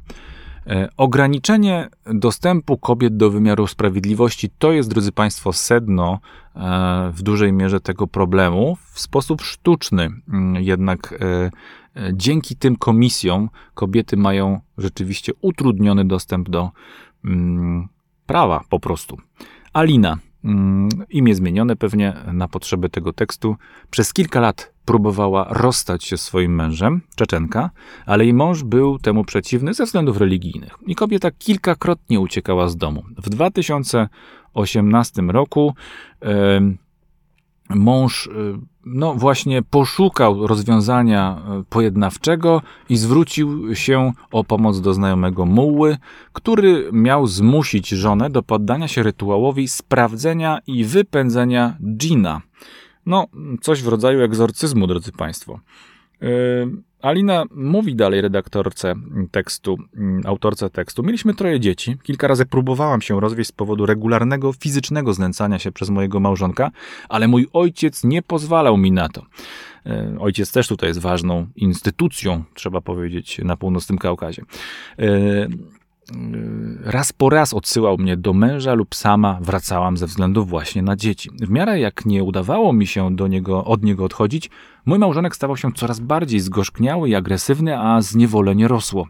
E, 0.69 0.89
ograniczenie 0.97 1.89
dostępu 2.05 2.77
kobiet 2.77 3.17
do 3.17 3.29
wymiaru 3.29 3.67
sprawiedliwości 3.67 4.49
to 4.57 4.71
jest, 4.71 4.89
drodzy 4.89 5.11
Państwo, 5.11 5.53
sedno 5.53 6.19
e, 6.55 7.11
w 7.13 7.21
dużej 7.21 7.53
mierze 7.53 7.79
tego 7.79 8.07
problemu 8.07 8.77
w 8.91 8.99
sposób 8.99 9.41
sztuczny. 9.41 10.09
Mm, 10.29 10.63
jednak 10.63 11.13
e, 11.13 11.51
dzięki 12.13 12.55
tym 12.55 12.75
komisjom 12.75 13.49
kobiety 13.73 14.17
mają 14.17 14.59
rzeczywiście 14.77 15.31
utrudniony 15.41 16.05
dostęp 16.05 16.49
do 16.49 16.71
mm, 17.25 17.87
prawa 18.25 18.63
po 18.69 18.79
prostu. 18.79 19.17
Alina, 19.73 20.17
mm, 20.43 20.89
imię 21.09 21.35
zmienione 21.35 21.75
pewnie 21.75 22.13
na 22.33 22.47
potrzeby 22.47 22.89
tego 22.89 23.13
tekstu, 23.13 23.55
przez 23.89 24.13
kilka 24.13 24.39
lat 24.39 24.73
próbowała 24.85 25.47
rozstać 25.49 26.03
się 26.03 26.17
swoim 26.17 26.55
mężem, 26.55 27.01
Czeczenka, 27.15 27.69
ale 28.05 28.23
jej 28.23 28.33
mąż 28.33 28.63
był 28.63 28.99
temu 28.99 29.23
przeciwny 29.23 29.73
ze 29.73 29.85
względów 29.85 30.17
religijnych 30.17 30.77
i 30.85 30.95
kobieta 30.95 31.31
kilkakrotnie 31.31 32.19
uciekała 32.19 32.67
z 32.67 32.77
domu. 32.77 33.03
W 33.17 33.29
2018 33.29 35.21
roku 35.21 35.73
e, 36.21 36.61
mąż 37.69 38.27
e, 38.27 38.31
no 38.93 39.13
właśnie 39.13 39.61
poszukał 39.61 40.47
rozwiązania 40.47 41.41
e, 41.49 41.63
pojednawczego 41.69 42.61
i 42.89 42.97
zwrócił 42.97 43.75
się 43.75 44.11
o 44.31 44.43
pomoc 44.43 44.81
do 44.81 44.93
znajomego 44.93 45.45
muły, 45.45 45.97
który 46.33 46.89
miał 46.91 47.27
zmusić 47.27 47.89
żonę 47.89 48.29
do 48.29 48.43
poddania 48.43 48.87
się 48.87 49.03
rytuałowi 49.03 49.67
sprawdzenia 49.67 50.59
i 50.67 50.85
wypędzenia 50.85 51.77
dżina, 51.81 52.41
no, 53.05 53.27
coś 53.61 53.83
w 53.83 53.87
rodzaju 53.87 54.21
egzorcyzmu, 54.21 54.87
drodzy 54.87 55.11
Państwo. 55.11 55.59
Yy, 56.21 56.86
Alina 57.01 57.43
mówi 57.55 57.95
dalej 57.95 58.21
redaktorce 58.21 58.93
tekstu, 59.31 59.77
mm, 59.97 60.21
autorce 60.25 60.69
tekstu. 60.69 61.03
Mieliśmy 61.03 61.33
troje 61.33 61.59
dzieci. 61.59 61.97
Kilka 62.03 62.27
razy 62.27 62.45
próbowałam 62.45 63.01
się 63.01 63.19
rozwieść 63.19 63.49
z 63.49 63.51
powodu 63.51 63.85
regularnego 63.85 64.53
fizycznego 64.53 65.13
znęcania 65.13 65.59
się 65.59 65.71
przez 65.71 65.89
mojego 65.89 66.19
małżonka, 66.19 66.71
ale 67.09 67.27
mój 67.27 67.47
ojciec 67.53 68.03
nie 68.03 68.21
pozwalał 68.21 68.77
mi 68.77 68.91
na 68.91 69.09
to. 69.09 69.21
Yy, 69.85 70.19
ojciec 70.19 70.51
też 70.51 70.67
tutaj 70.67 70.89
jest 70.89 70.99
ważną 70.99 71.47
instytucją, 71.55 72.43
trzeba 72.53 72.81
powiedzieć, 72.81 73.41
na 73.43 73.57
północnym 73.57 73.97
Kaukazie. 73.97 74.43
Yy, 76.11 76.91
raz 76.91 77.13
po 77.13 77.29
raz 77.29 77.53
odsyłał 77.53 77.97
mnie 77.97 78.17
do 78.17 78.33
męża 78.33 78.73
lub 78.73 78.95
sama 78.95 79.37
wracałam 79.41 79.97
ze 79.97 80.07
względu 80.07 80.45
właśnie 80.45 80.81
na 80.81 80.95
dzieci. 80.95 81.29
W 81.41 81.49
miarę 81.49 81.79
jak 81.79 82.05
nie 82.05 82.23
udawało 82.23 82.73
mi 82.73 82.87
się 82.87 83.15
do 83.15 83.27
niego, 83.27 83.65
od 83.65 83.83
niego 83.83 84.05
odchodzić, 84.05 84.49
mój 84.85 84.99
małżonek 84.99 85.35
stawał 85.35 85.57
się 85.57 85.73
coraz 85.73 85.99
bardziej 85.99 86.39
zgorzkniały 86.39 87.09
i 87.09 87.15
agresywny, 87.15 87.79
a 87.79 88.01
zniewolenie 88.01 88.67
rosło. 88.67 89.07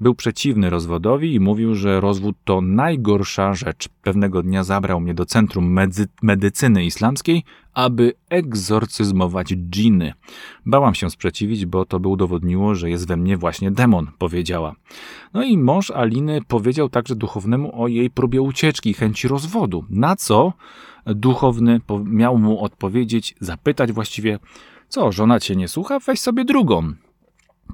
Był 0.00 0.14
przeciwny 0.14 0.70
rozwodowi 0.70 1.34
i 1.34 1.40
mówił, 1.40 1.74
że 1.74 2.00
rozwód 2.00 2.36
to 2.44 2.60
najgorsza 2.60 3.54
rzecz. 3.54 3.88
Pewnego 4.02 4.42
dnia 4.42 4.64
zabrał 4.64 5.00
mnie 5.00 5.14
do 5.14 5.26
centrum 5.26 5.72
medy 5.72 6.06
medycyny 6.22 6.84
islamskiej, 6.84 7.44
aby 7.74 8.12
egzorcyzmować 8.28 9.48
dżiny. 9.48 10.12
Bałam 10.66 10.94
się 10.94 11.10
sprzeciwić, 11.10 11.66
bo 11.66 11.84
to 11.84 12.00
by 12.00 12.08
udowodniło, 12.08 12.74
że 12.74 12.90
jest 12.90 13.08
we 13.08 13.16
mnie 13.16 13.36
właśnie 13.36 13.70
demon, 13.70 14.06
powiedziała. 14.18 14.74
No 15.34 15.42
i 15.42 15.58
mąż 15.58 15.90
Aliny 15.90 16.40
powiedział 16.48 16.88
także 16.88 17.16
duchownemu 17.16 17.82
o 17.82 17.88
jej 17.88 18.10
próbie 18.10 18.42
ucieczki 18.42 18.94
chęci 18.94 19.28
rozwodu. 19.28 19.84
Na 19.90 20.16
co 20.16 20.52
duchowny 21.06 21.80
miał 22.04 22.38
mu 22.38 22.64
odpowiedzieć, 22.64 23.34
zapytać 23.40 23.92
właściwie, 23.92 24.38
co, 24.88 25.12
żona 25.12 25.40
cię 25.40 25.56
nie 25.56 25.68
słucha? 25.68 25.98
Weź 25.98 26.20
sobie 26.20 26.44
drugą. 26.44 26.92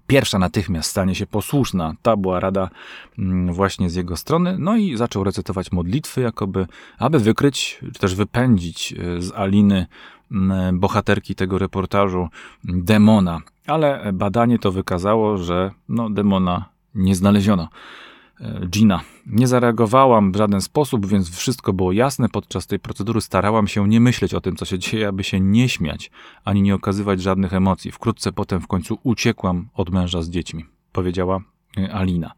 Pierwsza 0.07 0.39
natychmiast 0.39 0.91
stanie 0.91 1.15
się 1.15 1.27
posłuszna. 1.27 1.95
Ta 2.03 2.17
była 2.17 2.41
rada 2.41 2.71
mm, 3.19 3.53
właśnie 3.53 3.91
z 3.91 3.95
jego 3.95 4.17
strony. 4.17 4.57
No 4.59 4.77
i 4.77 4.97
zaczął 4.97 5.25
recytować 5.25 5.73
modlitwy, 5.73 6.21
jakoby, 6.21 6.67
aby 6.99 7.19
wykryć, 7.19 7.81
czy 7.93 8.01
też 8.01 8.15
wypędzić 8.15 8.93
e, 8.99 9.23
z 9.23 9.33
Aliny, 9.33 9.87
mm, 10.33 10.81
bohaterki 10.81 11.35
tego 11.35 11.59
reportażu, 11.59 12.29
demona. 12.65 13.41
Ale 13.67 14.13
badanie 14.13 14.59
to 14.59 14.73
wykazało, 14.73 15.39
że 15.39 15.71
no, 15.89 16.11
demona 16.11 16.65
nie 16.95 17.15
znaleziono. 17.15 17.69
E, 18.41 18.67
Gina. 18.67 19.01
Nie 19.27 19.47
zareagowałam 19.47 20.33
w 20.33 20.37
żaden 20.37 20.61
sposób, 20.61 21.07
więc 21.07 21.37
wszystko 21.37 21.73
było 21.73 21.93
jasne. 21.93 22.29
Podczas 22.29 22.67
tej 22.67 22.79
procedury 22.79 23.21
starałam 23.21 23.69
się 23.69 23.89
nie 23.89 24.01
myśleć 24.01 24.35
o 24.35 24.41
tym, 24.41 24.57
co 24.57 24.65
się 24.65 24.79
dzieje, 24.79 25.09
aby 25.09 25.25
się 25.25 25.41
nie 25.41 25.69
śmiać, 25.69 26.11
ani 26.45 26.63
nie 26.63 26.75
okazywać 26.75 27.23
żadnych 27.23 27.55
emocji. 27.55 27.93
Wkrótce 27.93 28.33
potem 28.33 28.61
w 28.61 28.67
końcu 28.67 28.99
uciekłam 29.03 29.69
od 29.75 29.91
męża 29.91 30.23
z 30.23 30.31
dziećmi, 30.31 30.65
powiedziała 30.93 31.41
e, 31.79 31.95
Alina. 31.95 32.33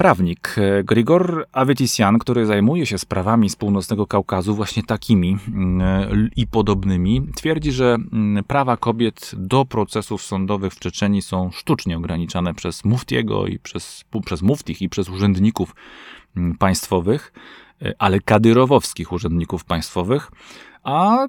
Prawnik 0.00 0.56
e, 0.58 0.84
Grigor 0.84 1.46
Avetisian, 1.52 2.18
który 2.18 2.46
zajmuje 2.46 2.86
się 2.86 2.98
sprawami 2.98 3.50
z 3.50 3.56
północnego 3.56 4.06
Kaukazu, 4.06 4.54
właśnie 4.54 4.82
takimi 4.82 5.38
mm, 5.48 6.30
i 6.36 6.46
podobnymi, 6.46 7.26
twierdzi, 7.36 7.72
że 7.72 7.96
mm, 8.12 8.44
prawa 8.44 8.76
kobiet 8.76 9.30
do 9.36 9.64
procesów 9.64 10.22
sądowych 10.22 10.72
w 10.72 10.78
Czeczeni 10.78 11.22
są 11.22 11.50
sztucznie 11.50 11.96
ograniczane 11.96 12.54
przez 12.54 12.84
muftiego 12.84 13.46
i 13.46 13.58
przez, 13.58 14.04
przez 14.24 14.42
muftich 14.42 14.82
i 14.82 14.88
przez 14.88 15.08
urzędników 15.08 15.74
mm, 16.36 16.58
państwowych, 16.58 17.32
ale 17.98 18.20
kadyrowowskich 18.20 19.12
urzędników 19.12 19.64
państwowych. 19.64 20.30
A 20.82 21.26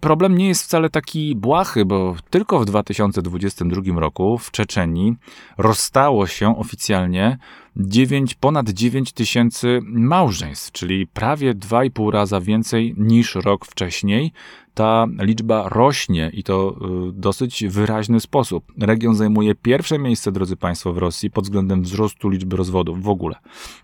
problem 0.00 0.38
nie 0.38 0.48
jest 0.48 0.62
wcale 0.62 0.90
taki 0.90 1.36
błahy, 1.36 1.84
bo 1.84 2.16
tylko 2.30 2.60
w 2.60 2.64
2022 2.64 4.00
roku 4.00 4.38
w 4.38 4.50
Czeczeni 4.50 5.16
rozstało 5.58 6.26
się 6.26 6.58
oficjalnie 6.58 7.38
9, 7.76 8.34
ponad 8.34 8.70
9 8.70 9.12
tysięcy 9.12 9.80
małżeństw, 9.84 10.72
czyli 10.72 11.06
prawie 11.06 11.54
2,5 11.54 12.10
raza 12.10 12.40
więcej 12.40 12.94
niż 12.98 13.34
rok 13.34 13.66
wcześniej. 13.66 14.32
Ta 14.74 15.06
liczba 15.18 15.68
rośnie 15.68 16.30
i 16.32 16.42
to 16.42 16.76
w 16.80 17.08
y, 17.08 17.12
dosyć 17.12 17.64
wyraźny 17.64 18.20
sposób. 18.20 18.72
Region 18.80 19.14
zajmuje 19.14 19.54
pierwsze 19.54 19.98
miejsce, 19.98 20.32
drodzy 20.32 20.56
Państwo, 20.56 20.92
w 20.92 20.98
Rosji 20.98 21.30
pod 21.30 21.44
względem 21.44 21.82
wzrostu 21.82 22.28
liczby 22.28 22.56
rozwodów 22.56 23.02
w 23.02 23.08
ogóle. 23.08 23.36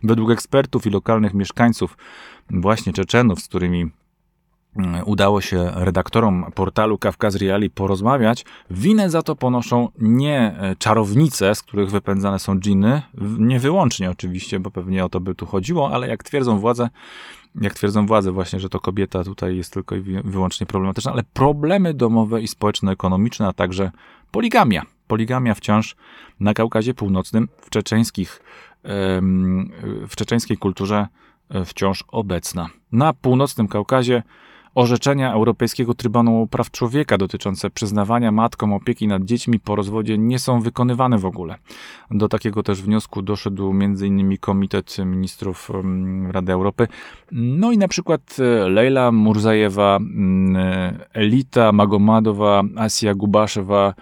Według 0.02 0.30
ekspertów 0.30 0.86
i 0.86 0.90
lokalnych 0.90 1.34
mieszkańców, 1.34 1.96
właśnie 2.50 2.92
Czeczenów, 2.92 3.40
z 3.40 3.48
którymi 3.48 3.90
Mm, 4.76 5.02
udało 5.06 5.40
się 5.40 5.70
redaktorom 5.74 6.46
portalu 6.54 6.98
Kawkaz 6.98 7.36
Reali 7.36 7.70
porozmawiać, 7.70 8.44
winę 8.70 9.10
za 9.10 9.22
to 9.22 9.36
ponoszą 9.36 9.88
nie 9.98 10.54
e, 10.58 10.76
czarownice, 10.76 11.54
z 11.54 11.62
których 11.62 11.90
wypędzane 11.90 12.38
są 12.38 12.58
dżiny, 12.58 13.02
nie 13.38 13.60
wyłącznie 13.60 14.10
oczywiście, 14.10 14.60
bo 14.60 14.70
pewnie 14.70 15.04
o 15.04 15.08
to 15.08 15.20
by 15.20 15.34
tu 15.34 15.46
chodziło, 15.46 15.90
ale 15.94 16.08
jak 16.08 16.22
twierdzą 16.22 16.58
władze, 16.58 16.88
jak 17.60 17.74
twierdzą 17.74 18.06
władze 18.06 18.32
właśnie, 18.32 18.60
że 18.60 18.68
to 18.68 18.80
kobieta 18.80 19.24
tutaj 19.24 19.56
jest 19.56 19.72
tylko 19.72 19.96
i 19.96 20.00
wyłącznie 20.24 20.66
problematyczna, 20.66 21.12
ale 21.12 21.22
problemy 21.32 21.94
domowe 21.94 22.42
i 22.42 22.48
społeczno-ekonomiczne, 22.48 23.48
a 23.48 23.52
także 23.52 23.90
poligamia. 24.30 24.82
Poligamia 25.06 25.54
wciąż 25.54 25.96
na 26.40 26.54
Kaukazie 26.54 26.94
Północnym 26.94 27.48
w 27.60 27.70
czeczeńskich, 27.70 28.42
w 30.08 30.16
czeczeńskiej 30.16 30.56
kulturze 30.56 31.06
wciąż 31.64 32.04
obecna. 32.08 32.68
Na 32.92 33.12
północnym 33.12 33.68
Kaukazie 33.68 34.22
Orzeczenia 34.74 35.32
Europejskiego 35.32 35.94
Trybunału 35.94 36.46
Praw 36.46 36.70
Człowieka 36.70 37.18
dotyczące 37.18 37.70
przyznawania 37.70 38.32
matkom 38.32 38.72
opieki 38.72 39.08
nad 39.08 39.24
dziećmi 39.24 39.58
po 39.58 39.76
rozwodzie 39.76 40.18
nie 40.18 40.38
są 40.38 40.60
wykonywane 40.60 41.18
w 41.18 41.26
ogóle. 41.26 41.56
Do 42.10 42.28
takiego 42.28 42.62
też 42.62 42.82
wniosku 42.82 43.22
doszedł 43.22 43.70
m.in. 43.70 44.38
Komitet 44.38 44.96
Ministrów 44.98 45.70
mm, 45.70 46.30
Rady 46.30 46.52
Europy. 46.52 46.88
No 47.32 47.72
i 47.72 47.78
na 47.78 47.88
przykład 47.88 48.36
e, 48.38 48.68
Leila 48.68 49.12
Murzajewa, 49.12 49.96
mm, 49.96 50.98
Elita 51.12 51.72
Magomadowa, 51.72 52.62
Asia 52.76 53.14
Gubaszewa 53.14 53.94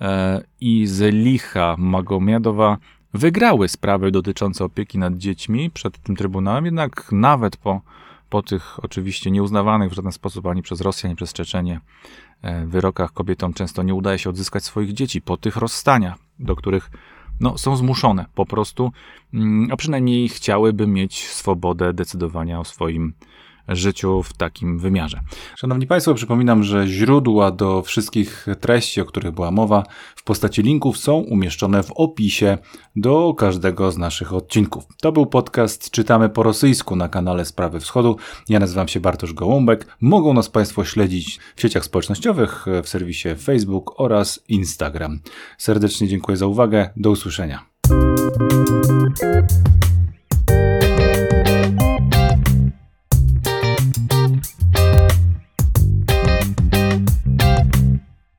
e, 0.00 0.42
i 0.60 0.86
Zelicha 0.86 1.74
Magomiadowa 1.78 2.76
wygrały 3.14 3.68
sprawy 3.68 4.10
dotyczące 4.10 4.64
opieki 4.64 4.98
nad 4.98 5.16
dziećmi 5.16 5.70
przed 5.70 5.98
tym 5.98 6.16
Trybunałem, 6.16 6.64
jednak 6.64 7.12
nawet 7.12 7.56
po 7.56 7.80
po 8.30 8.42
tych 8.42 8.84
oczywiście 8.84 9.30
nieuznawanych 9.30 9.90
w 9.90 9.94
żaden 9.94 10.12
sposób 10.12 10.46
ani 10.46 10.62
przez 10.62 10.80
Rosję, 10.80 11.08
ani 11.08 11.16
przez 11.16 11.32
Czeczenię 11.32 11.80
e, 12.42 12.66
wyrokach 12.66 13.12
kobietom 13.12 13.52
często 13.52 13.82
nie 13.82 13.94
udaje 13.94 14.18
się 14.18 14.30
odzyskać 14.30 14.64
swoich 14.64 14.92
dzieci 14.92 15.20
po 15.20 15.36
tych 15.36 15.56
rozstaniach, 15.56 16.14
do 16.38 16.56
których 16.56 16.90
no, 17.40 17.58
są 17.58 17.76
zmuszone 17.76 18.26
po 18.34 18.46
prostu, 18.46 18.92
mm, 19.34 19.68
a 19.72 19.76
przynajmniej 19.76 20.28
chciałyby 20.28 20.86
mieć 20.86 21.28
swobodę 21.28 21.92
decydowania 21.92 22.60
o 22.60 22.64
swoim 22.64 23.12
życiu 23.76 24.22
w 24.22 24.32
takim 24.32 24.78
wymiarze. 24.78 25.20
Szanowni 25.56 25.86
Państwo, 25.86 26.14
przypominam, 26.14 26.62
że 26.62 26.86
źródła 26.86 27.50
do 27.50 27.82
wszystkich 27.82 28.46
treści, 28.60 29.00
o 29.00 29.04
których 29.04 29.32
była 29.32 29.50
mowa, 29.50 29.82
w 30.16 30.24
postaci 30.24 30.62
linków 30.62 30.98
są 30.98 31.14
umieszczone 31.14 31.82
w 31.82 31.92
opisie 31.92 32.58
do 32.96 33.34
każdego 33.34 33.92
z 33.92 33.98
naszych 33.98 34.34
odcinków. 34.34 34.84
To 35.00 35.12
był 35.12 35.26
podcast 35.26 35.90
Czytamy 35.90 36.28
po 36.28 36.42
rosyjsku 36.42 36.96
na 36.96 37.08
kanale 37.08 37.44
Sprawy 37.44 37.80
Wschodu. 37.80 38.16
Ja 38.48 38.58
nazywam 38.58 38.88
się 38.88 39.00
Bartosz 39.00 39.32
Gołąbek. 39.32 39.96
Mogą 40.00 40.34
nas 40.34 40.48
Państwo 40.48 40.84
śledzić 40.84 41.38
w 41.56 41.60
sieciach 41.60 41.84
społecznościowych, 41.84 42.66
w 42.82 42.88
serwisie 42.88 43.28
Facebook 43.42 44.00
oraz 44.00 44.40
Instagram. 44.48 45.20
Serdecznie 45.58 46.08
dziękuję 46.08 46.36
za 46.36 46.46
uwagę. 46.46 46.90
Do 46.96 47.10
usłyszenia. 47.10 47.64